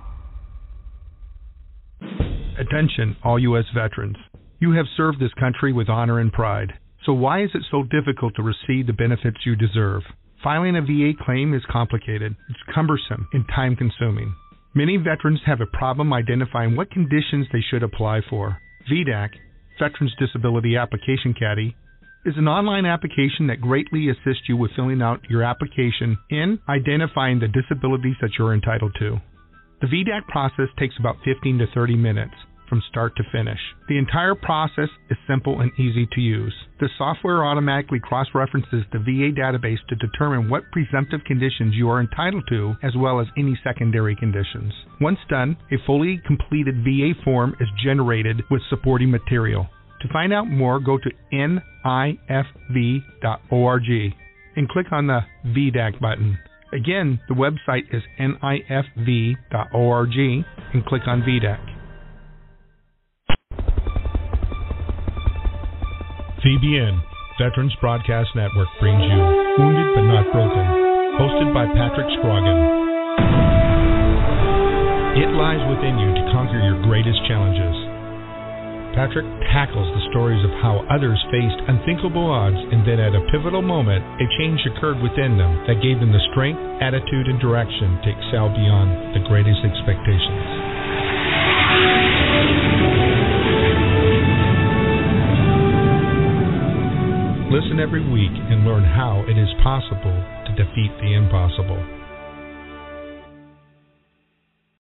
[2.58, 3.66] Attention, all U.S.
[3.72, 4.18] veterans.
[4.58, 6.74] You have served this country with honor and pride.
[7.06, 10.02] So why is it so difficult to receive the benefits you deserve?
[10.44, 14.36] Filing a VA claim is complicated, it's cumbersome, and time consuming.
[14.76, 18.58] Many veterans have a problem identifying what conditions they should apply for.
[18.92, 19.30] VDAC,
[19.80, 21.76] Veterans Disability Application Caddy,
[22.26, 27.40] is an online application that greatly assists you with filling out your application and identifying
[27.40, 29.18] the disabilities that you're entitled to.
[29.82, 32.34] The VDAC process takes about 15 to 30 minutes
[32.70, 33.60] from start to finish.
[33.88, 36.54] The entire process is simple and easy to use.
[36.80, 42.02] The software automatically cross references the VA database to determine what presumptive conditions you are
[42.02, 44.74] entitled to, as well as any secondary conditions.
[45.02, 49.68] Once done, a fully completed VA form is generated with supporting material.
[50.02, 52.54] To find out more, go to nifv.org
[54.56, 56.38] and click on the VDAC button.
[56.74, 59.38] Again, the website is nifv.org
[60.74, 61.77] and click on VDAC.
[66.38, 67.02] VBN,
[67.42, 69.22] Veterans Broadcast Network, brings you
[69.58, 70.66] Wounded But Not Broken,
[71.18, 72.62] hosted by Patrick Scroggin.
[75.18, 77.74] It lies within you to conquer your greatest challenges.
[78.94, 83.66] Patrick tackles the stories of how others faced unthinkable odds and then at a pivotal
[83.66, 88.14] moment, a change occurred within them that gave them the strength, attitude, and direction to
[88.14, 90.67] excel beyond the greatest expectations.
[97.50, 101.97] Listen every week and learn how it is possible to defeat the impossible.